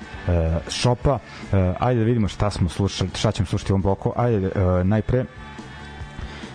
Shopa. 0.69 1.19
E, 1.53 1.75
ajde 1.81 2.01
da 2.01 2.07
vidimo 2.07 2.29
šta 2.29 2.51
smo 2.51 2.69
slušali, 2.69 3.11
šta 3.15 3.33
ćemo 3.33 3.47
slušati 3.47 3.73
u 3.73 3.75
ovom 3.75 3.83
bloku. 3.83 4.13
Ajde, 4.17 4.51
najpre 4.85 5.25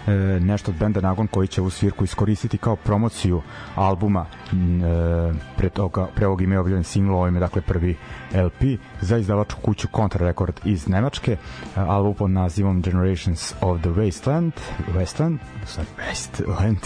e, 0.08 0.12
nešto 0.40 0.72
od 0.72 0.78
benda 0.78 1.02
Nagon 1.02 1.28
koji 1.28 1.48
će 1.48 1.62
u 1.62 1.70
svirku 1.70 2.04
iskoristiti 2.04 2.58
kao 2.58 2.76
promociju 2.76 3.42
albuma 3.76 4.26
e, 4.26 4.56
pre, 5.58 5.70
toga, 5.70 6.08
pre 6.16 6.28
ovog 6.28 6.42
ime 6.42 6.60
objavljen 6.60 6.84
single, 6.84 7.16
ovo 7.16 7.28
ime 7.28 7.40
dakle 7.40 7.62
prvi 7.62 7.98
LP 8.34 8.80
za 9.02 9.18
izdavačku 9.18 9.62
kuću 9.62 9.88
Contra 9.96 10.28
Record 10.28 10.60
iz 10.66 10.88
Nemačke, 10.88 11.32
e, 11.32 11.38
album 11.80 12.14
pod 12.14 12.32
nazivom 12.32 12.82
Generations 12.82 13.54
of 13.62 13.82
the 13.82 13.90
Wasteland 13.90 14.52
Westland, 14.96 15.40
sorry, 15.66 15.86
Wasteland 15.98 16.86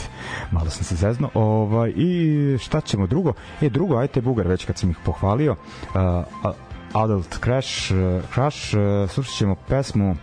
malo 0.52 0.70
sam 0.70 0.84
se 0.84 0.96
zezno 0.96 1.30
ovaj, 1.34 1.94
i 1.96 2.58
šta 2.62 2.82
ćemo 2.82 3.08
drugo? 3.08 3.34
E 3.62 3.70
drugo, 3.70 3.98
ajte 3.98 4.22
Bugar 4.22 4.48
već 4.48 4.66
kad 4.66 4.78
sam 4.78 4.90
ih 4.90 4.98
pohvalio 5.06 5.52
uh, 5.52 6.54
Adult 6.94 7.40
Crash, 7.44 7.92
uh, 7.92 8.24
Crash 8.34 8.74
uh, 8.74 9.10
slušat 9.10 9.36
ćemo 9.36 9.56
pesmu 9.68 10.12
uh, 10.12 10.18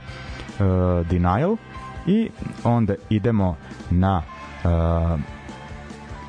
Denial 1.11 1.57
i 2.07 2.31
onda 2.65 2.95
idemo 3.11 3.57
na 3.91 4.23
uh, 4.65 5.21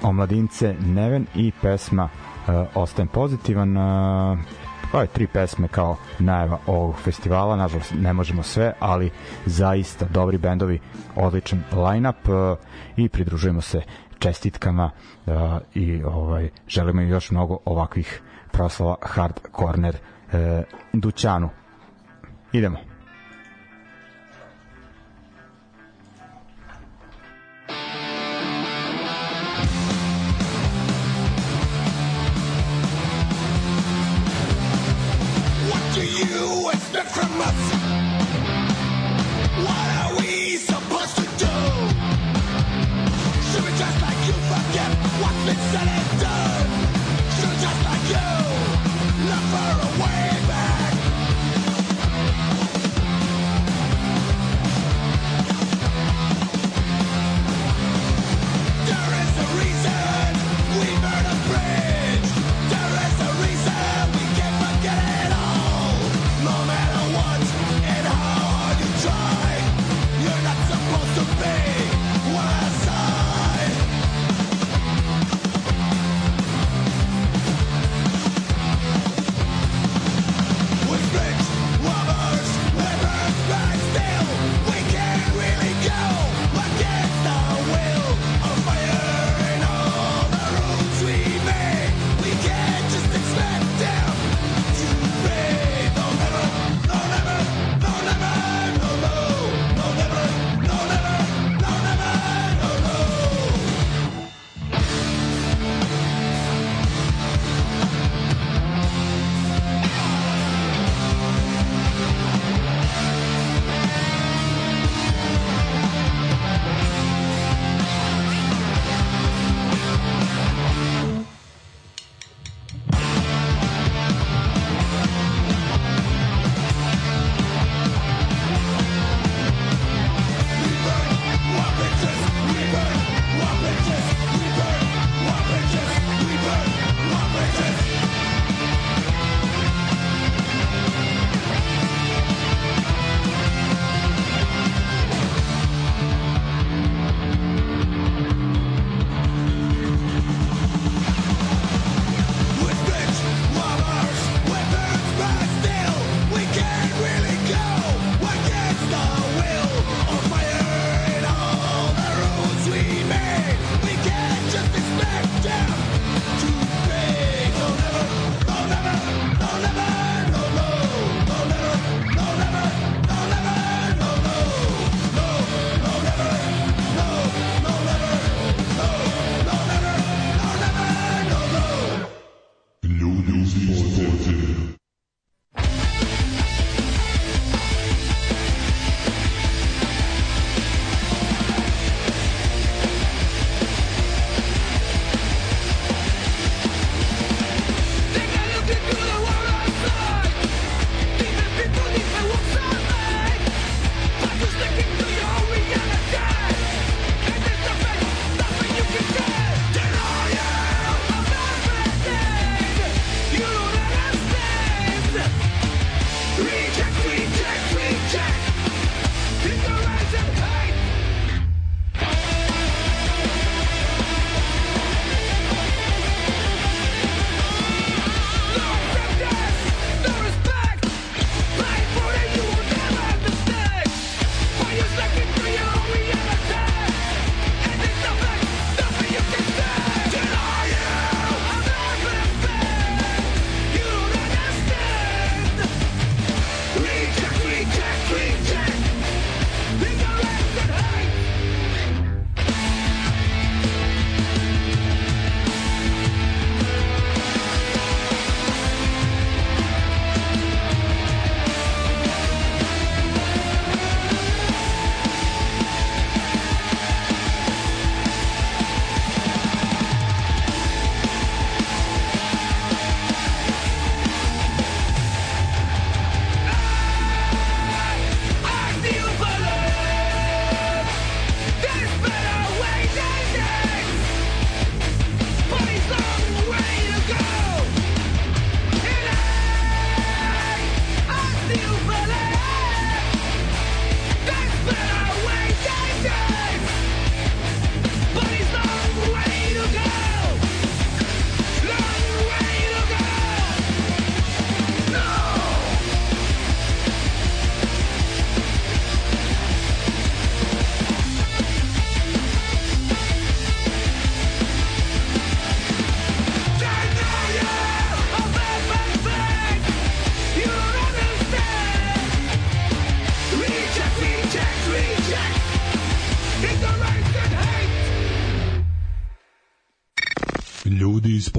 omladince 0.04 0.76
Neven 0.80 1.26
i 1.36 1.52
pesma 1.62 2.04
uh, 2.04 2.54
Ostajem 2.76 3.08
pozitivan 3.08 3.78
uh, 3.78 4.40
je 5.02 5.08
tri 5.08 5.28
pesme 5.28 5.68
kao 5.68 5.98
najava 6.20 6.58
ovog 6.68 6.96
festivala, 7.00 7.56
nažalost 7.56 7.94
ne 8.00 8.14
možemo 8.14 8.44
sve, 8.44 8.74
ali 8.80 9.12
zaista 9.46 10.06
dobri 10.06 10.38
bendovi, 10.38 10.80
odličan 11.16 11.64
line-up 11.72 12.30
uh, 12.30 12.58
i 12.96 13.10
pridružujemo 13.10 13.62
se 13.62 13.82
čestitkama 14.20 14.92
uh, 15.26 15.34
i 15.74 16.04
ovaj 16.04 16.50
želimo 16.68 17.02
još 17.02 17.32
mnogo 17.32 17.58
ovakvih 17.66 18.22
proslava 18.52 18.96
Hard 19.02 19.40
Corner 19.60 19.96
uh, 19.96 20.40
Dućanu. 20.94 21.50
Idemo. 22.52 22.93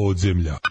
Podzemlja. 0.04 0.63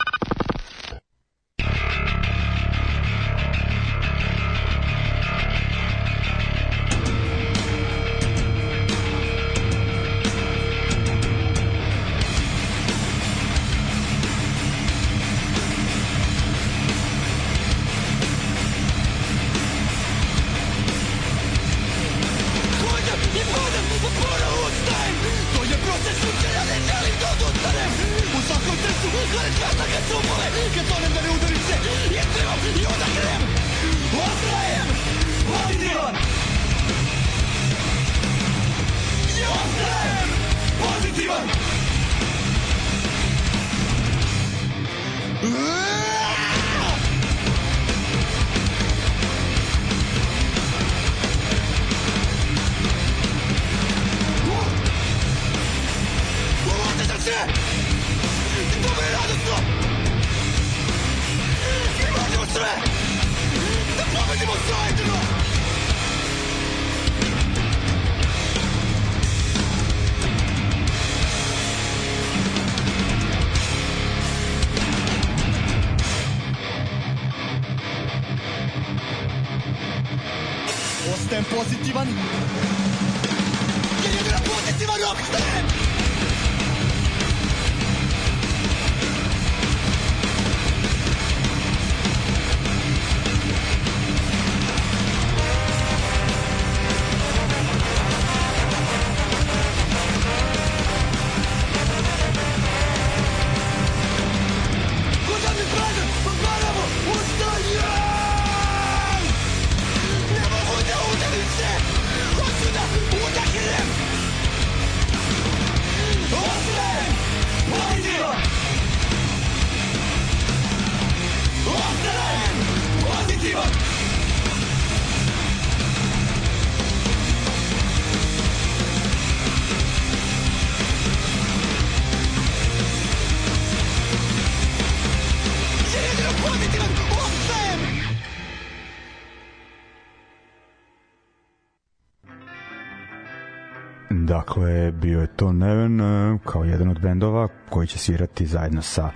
Bio 145.04 145.22
je 145.22 145.28
to 145.28 145.52
Neven 145.52 146.02
e, 146.02 146.38
kao 146.46 146.64
jedan 146.64 146.90
od 146.90 147.00
bendova 147.00 147.48
koji 147.70 147.88
će 147.88 147.98
svirati 147.98 148.46
zajedno 148.46 148.82
sa 148.82 149.10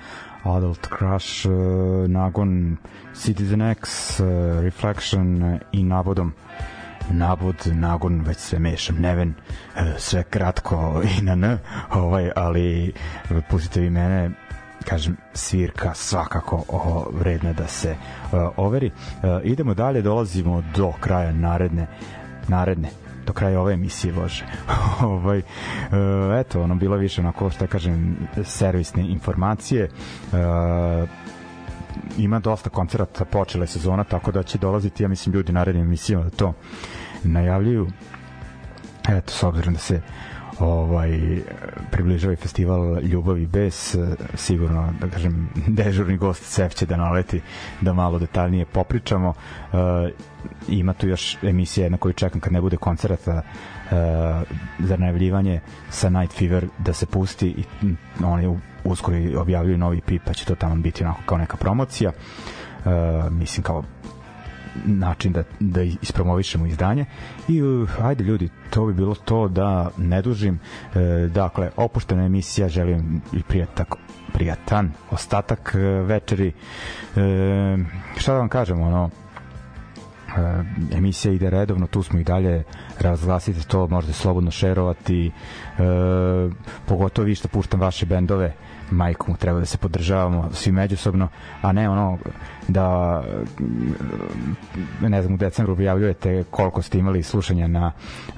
Adult 0.44 0.88
Crush, 0.98 1.46
e, 1.46 1.50
Nagon, 2.08 2.78
Citizen 3.14 3.62
X, 3.62 4.20
e, 4.20 4.24
Reflection 4.62 5.44
e, 5.44 5.60
i 5.72 5.84
Navodom. 5.84 6.34
Nabod, 7.12 7.56
Nagon, 7.74 8.22
već 8.22 8.38
sve 8.38 8.60
mešam, 8.60 8.96
Neven, 8.96 9.34
e, 9.76 9.94
sve 9.98 10.24
kratko 10.24 11.02
i 11.20 11.22
na 11.22 11.32
N, 11.32 11.58
ovaj, 11.94 12.32
ali 12.36 12.88
e, 12.88 12.92
pustite 13.50 13.82
vi 13.82 13.90
mene, 13.90 14.32
kažem, 14.86 15.18
svirka 15.34 15.94
svakako 15.94 16.64
o, 16.68 17.06
vredna 17.14 17.54
da 17.54 17.68
se 17.68 17.92
uh, 17.92 18.40
overi. 18.58 18.88
Uh, 18.88 19.30
idemo 19.44 19.74
dalje, 19.74 20.02
dolazimo 20.02 20.64
do 20.76 20.92
kraja 21.00 21.32
naredne 21.32 21.88
naredne 22.48 22.90
do 23.28 23.34
kraja 23.34 23.62
ove 23.62 23.74
emisije, 23.74 24.14
bože. 24.14 24.46
ovaj, 25.02 25.38
uh, 25.38 25.44
eto, 26.40 26.62
ono, 26.62 26.76
bilo 26.76 26.96
više 26.98 27.22
onako, 27.22 27.50
šta 27.50 27.68
kažem, 27.68 28.18
servisne 28.44 29.10
informacije. 29.10 29.90
Uh, 30.32 31.10
ima 32.18 32.40
dosta 32.40 32.70
koncerata, 32.70 33.26
počela 33.26 33.64
je 33.64 33.68
sezona, 33.68 34.04
tako 34.04 34.32
da 34.32 34.44
će 34.44 34.58
dolaziti, 34.58 35.04
ja 35.04 35.10
mislim, 35.10 35.36
ljudi 35.36 35.52
narednim 35.52 35.86
emisijama 35.86 36.24
da 36.24 36.30
to 36.30 36.54
najavljuju. 37.24 37.88
Eto, 39.10 39.34
s 39.34 39.44
obzirom 39.44 39.74
da 39.74 39.80
se 39.80 40.02
ovaj 40.60 41.42
približava 41.92 42.34
i 42.34 42.36
festival 42.36 43.00
Ljubav 43.02 43.38
i 43.38 43.48
bes 43.48 43.96
sigurno 44.36 44.94
da 45.02 45.10
kažem 45.10 45.50
dežurni 45.78 46.18
gost 46.18 46.44
Sef 46.44 46.76
će 46.76 46.86
da 46.86 46.98
naleti 46.98 47.42
da 47.82 47.94
malo 47.94 48.20
detaljnije 48.20 48.66
popričamo. 48.66 49.30
Uh, 49.30 49.80
ima 50.68 50.94
tu 50.94 51.08
još 51.08 51.38
emisija 51.44 51.90
na 51.90 51.98
koju 51.98 52.14
čekam 52.14 52.42
kad 52.42 52.54
ne 52.54 52.62
bude 52.62 52.78
koncerata 52.78 53.36
uh, 53.36 53.92
za 54.80 54.98
najavljivanje 54.98 55.60
sa 55.90 56.10
Night 56.10 56.38
Fever 56.38 56.68
da 56.78 56.94
se 56.94 57.06
pusti 57.06 57.48
i 57.48 57.64
oni 58.24 58.60
uskoro 58.84 59.18
objavljuju 59.38 59.78
novi 59.78 60.02
pip 60.02 60.22
pa 60.26 60.34
će 60.34 60.46
to 60.46 60.56
tamo 60.56 60.76
biti 60.76 61.04
onako 61.04 61.22
kao 61.26 61.38
neka 61.38 61.58
promocija. 61.58 62.12
Uh, 62.86 63.32
mislim 63.32 63.64
kao 63.64 63.84
način 64.86 65.34
da, 65.34 65.44
da 65.60 65.82
ispromovišemo 65.82 66.66
izdanje. 66.66 67.06
I 67.48 67.62
uh, 67.62 67.90
ajde 68.02 68.24
ljudi, 68.24 68.50
to 68.70 68.86
bi 68.86 68.94
bilo 68.94 69.16
to 69.16 69.48
da 69.48 69.90
ne 69.98 70.22
dužim. 70.22 70.60
E, 70.96 71.00
dakle, 71.28 71.72
opuštena 71.76 72.26
emisija 72.26 72.70
želim 72.70 73.22
i 73.34 73.44
prijatak 73.44 73.96
prijatan 74.34 74.92
ostatak 75.12 75.76
e, 75.76 75.80
večeri. 75.80 76.48
E, 76.48 76.54
šta 78.18 78.34
da 78.34 78.40
vam 78.40 78.50
kažem 78.50 78.82
ono 78.82 79.10
emisija 80.92 81.34
ide 81.34 81.50
redovno, 81.50 81.88
tu 81.88 82.04
smo 82.04 82.20
i 82.20 82.24
dalje 82.24 82.64
razglasite 83.00 83.62
to, 83.62 83.88
možete 83.88 84.14
slobodno 84.14 84.52
šerovati. 84.52 85.28
E, 85.28 85.32
pogotovo 86.86 87.26
vi 87.26 87.36
što 87.36 87.48
puštam 87.48 87.80
vaše 87.80 88.06
bendove 88.06 88.54
majkom 88.92 89.36
treba 89.36 89.60
da 89.60 89.66
se 89.66 89.78
podržavamo 89.78 90.50
svi 90.54 90.72
međusobno, 90.72 91.28
a 91.62 91.72
ne 91.72 91.90
ono 91.90 92.18
da 92.68 93.24
ne 95.02 95.22
znam 95.22 95.34
u 95.34 95.38
decembru 95.38 95.74
objavljujete 95.74 96.44
koliko 96.44 96.82
ste 96.82 97.00
imali 97.00 97.24
slušanja 97.24 97.68
na 97.68 97.92
uh, 98.30 98.38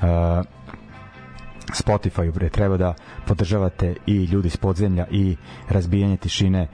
Spotify 1.70 2.32
bre 2.32 2.50
treba 2.50 2.78
da 2.78 2.94
podržavate 3.26 3.96
i 4.06 4.24
ljudi 4.24 4.48
iz 4.48 4.58
podzemlja 4.58 5.06
i 5.12 5.36
razbijanje 5.70 6.18
tišine 6.18 6.68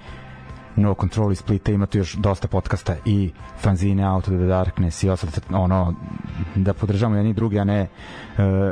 No 0.76 0.95
Control 0.99 1.32
iz 1.32 1.39
Splita 1.39 1.71
ima 1.71 1.86
tu 1.86 1.97
još 1.97 2.13
dosta 2.13 2.47
podcasta 2.47 2.95
i 3.05 3.32
fanzine 3.57 4.09
Out 4.09 4.28
of 4.28 4.34
the 4.34 4.45
Darkness 4.45 5.03
i 5.03 5.09
ostalo 5.09 5.32
ono 5.63 5.93
da 6.55 6.73
podržavamo 6.73 7.15
jedni 7.15 7.34
drugi 7.34 7.59
a 7.59 7.63
ne 7.63 7.88
uh, 8.38 8.71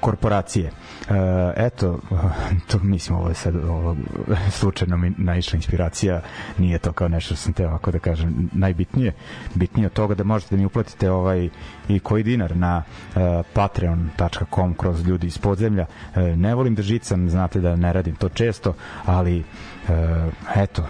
korporacije. 0.00 0.66
Uh, 0.66 1.16
eto, 1.56 1.98
to 2.70 2.78
mislim 2.78 3.18
ovo 3.18 3.28
je 3.28 3.34
sad 3.34 3.56
ovo, 3.56 3.96
slučajno 4.58 4.96
mi 4.96 5.12
naišla 5.18 5.56
inspiracija, 5.56 6.20
nije 6.58 6.78
to 6.78 6.92
kao 6.92 7.08
nešto 7.08 7.34
što 7.34 7.42
sam 7.44 7.52
teo 7.52 7.70
ako 7.70 7.90
da 7.90 7.98
kažem 7.98 8.50
najbitnije. 8.52 9.12
Bitnije 9.54 9.86
od 9.86 9.92
toga 9.92 10.14
da 10.14 10.24
možete 10.24 10.56
da 10.56 10.60
mi 10.60 10.66
uplatite 10.66 11.10
ovaj 11.10 11.48
i 11.88 11.98
koji 11.98 12.22
dinar 12.22 12.56
na 12.56 12.82
uh, 12.82 13.22
patreon.com 13.52 14.74
kroz 14.74 15.06
ljudi 15.06 15.26
iz 15.26 15.38
podzemlja. 15.38 15.86
Uh, 16.10 16.22
ne 16.22 16.54
volim 16.54 16.74
da 16.74 16.82
žicam, 16.82 17.30
znate 17.30 17.60
da 17.60 17.76
ne 17.76 17.92
radim 17.92 18.14
to 18.14 18.28
često, 18.28 18.74
ali 19.04 19.44
eto, 20.56 20.82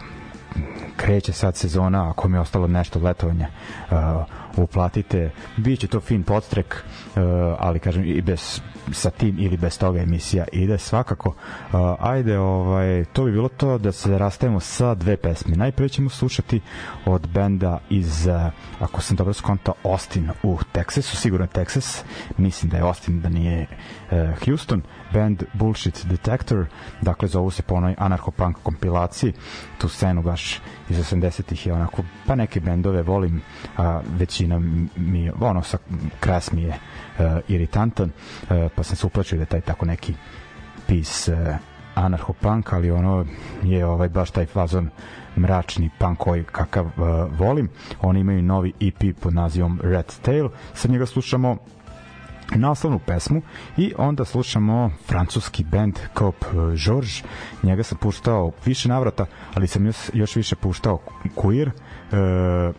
kreće 0.97 1.33
sad 1.33 1.57
sezona, 1.57 2.11
ako 2.11 2.29
mi 2.29 2.37
je 2.37 2.41
ostalo 2.41 2.67
nešto 2.67 2.99
letovanja 2.99 3.49
uh, 3.91 3.97
uplatite. 4.57 5.31
Biće 5.57 5.87
to 5.87 6.01
fin 6.01 6.23
podstrek, 6.23 6.85
uh, 7.17 7.23
ali 7.59 7.79
kažem 7.79 8.05
i 8.05 8.21
bez 8.21 8.61
sa 8.93 9.11
tim 9.11 9.37
ili 9.39 9.57
bez 9.57 9.79
toga 9.79 10.01
emisija 10.01 10.45
ide 10.53 10.79
svakako. 10.79 11.29
Uh, 11.29 11.79
ajde, 11.99 12.39
ovaj, 12.39 13.05
to 13.13 13.25
bi 13.25 13.33
bilo 13.33 13.49
to 13.49 13.79
da 13.79 13.93
se 13.93 14.19
rastavimo 14.19 14.61
sa 14.61 14.95
dve 14.95 15.17
pesme. 15.17 15.57
Najprve 15.57 15.89
ćemo 15.89 16.11
slušati 16.11 16.61
od 17.07 17.29
benda 17.29 17.79
iz, 17.91 18.27
uh, 18.27 18.53
ako 18.81 19.01
sam 19.01 19.17
dobro 19.17 19.33
skontao, 19.33 19.75
Austin 19.85 20.31
u 20.43 20.59
Texasu, 20.75 21.17
sigurno 21.17 21.47
Texas, 21.47 22.03
mislim 22.37 22.71
da 22.71 22.77
je 22.77 22.83
Austin, 22.83 23.21
da 23.21 23.29
nije 23.29 23.67
uh, 24.11 24.45
Houston, 24.45 24.83
band 25.13 25.45
Bullshit 25.53 26.07
Detector, 26.07 26.67
dakle 27.01 27.29
zovu 27.29 27.51
se 27.51 27.63
po 27.63 27.75
onoj 27.75 27.95
anarcho-punk 27.99 28.55
kompilaciji, 28.63 29.33
tu 29.79 29.89
scenu 29.89 30.23
baš 30.23 30.61
iz 30.89 30.99
80-ih 30.99 31.67
je 31.67 31.73
onako, 31.73 32.03
pa 32.27 32.35
neke 32.35 32.61
bendove 32.61 33.03
volim, 33.03 33.43
a 33.77 34.01
većina 34.19 34.61
mi 34.97 35.31
ono, 35.41 35.63
sa, 35.63 35.79
kras 36.21 36.53
mi 36.53 36.63
je 36.63 36.69
uh, 36.69 37.25
iritantan, 37.49 38.11
uh, 38.11 38.49
pa 38.77 38.83
sam 38.83 38.97
se 38.97 39.07
uplačio 39.07 39.39
da 39.39 39.45
taj 39.45 39.61
tako 39.61 39.87
neki 39.87 40.15
pis 40.87 41.29
uh, 41.29 41.37
anarcho-punk, 41.95 42.73
ali 42.73 42.91
ono 42.91 43.25
je 43.63 43.87
ovaj 43.87 44.09
baš 44.09 44.31
taj 44.31 44.47
fazon 44.47 44.91
mračni 45.37 45.91
punk 45.99 46.19
koji 46.19 46.45
kakav 46.45 46.87
uh, 46.87 46.93
volim. 47.39 47.69
Oni 48.01 48.21
imaju 48.21 48.43
novi 48.43 48.73
EP 48.81 49.17
pod 49.21 49.35
nazivom 49.35 49.81
Red 49.83 50.13
Tail. 50.23 50.49
Sa 50.75 50.89
njega 50.89 51.07
slušamo 51.07 51.57
naslovnu 52.55 52.99
pesmu 52.99 53.43
i 53.77 53.93
onda 53.99 54.25
slušamo 54.25 54.91
francuski 55.07 55.65
band 55.65 55.99
Cop 56.19 56.45
George 56.85 57.11
njega 57.63 57.83
sam 57.83 57.99
puštao 57.99 58.53
više 58.65 58.89
navrata 58.89 59.27
ali 59.55 59.67
sam 59.67 59.87
još, 59.87 59.97
još 60.13 60.37
više 60.37 60.57
puštao 60.57 60.99
Queer 61.37 61.71
e, 61.71 62.73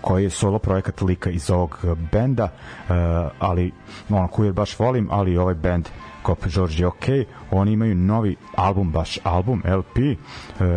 koji 0.00 0.24
je 0.24 0.30
solo 0.30 0.58
projekat 0.58 1.02
lika 1.02 1.30
iz 1.30 1.50
ovog 1.50 1.78
benda 2.12 2.44
e, 2.44 2.92
ali 3.38 3.72
ono 4.10 4.26
Queer 4.26 4.52
baš 4.52 4.78
volim 4.78 5.08
ali 5.10 5.36
ovaj 5.36 5.54
band 5.54 5.88
Cop 6.26 6.46
George 6.46 6.74
je 6.78 6.86
ok 6.86 7.04
oni 7.50 7.72
imaju 7.72 7.94
novi 7.94 8.36
album 8.56 8.92
baš 8.92 9.18
album 9.22 9.62
LP 9.66 9.98
e, 9.98 10.16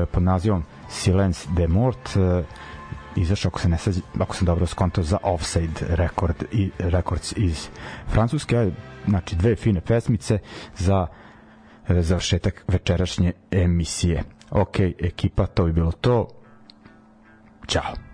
pod 0.06 0.24
nazivom 0.24 0.64
Silence 0.90 1.48
de 1.56 1.68
Mort 1.68 2.16
e, 2.16 2.44
izašao, 3.18 3.50
ako 3.50 3.60
se 3.60 3.70
ne 3.70 3.78
sađe, 3.78 4.02
ako 4.20 4.36
sam 4.36 4.46
dobro 4.46 4.66
skontao, 4.66 5.04
za 5.04 5.18
Offside 5.24 5.68
Record 5.90 6.44
i 6.52 6.72
Records 6.80 7.34
iz 7.38 7.68
Francuske, 8.08 8.72
znači 9.08 9.36
dve 9.36 9.56
fine 9.56 9.82
pesmice 9.82 10.40
za 10.78 11.08
e, 11.88 12.02
završetak 12.02 12.64
večerašnje 12.68 13.34
emisije. 13.52 14.24
Ok, 14.52 14.80
ekipa, 14.80 15.46
to 15.46 15.64
bi 15.64 15.74
bilo 15.74 15.92
to. 15.92 16.28
Ćao. 17.68 18.07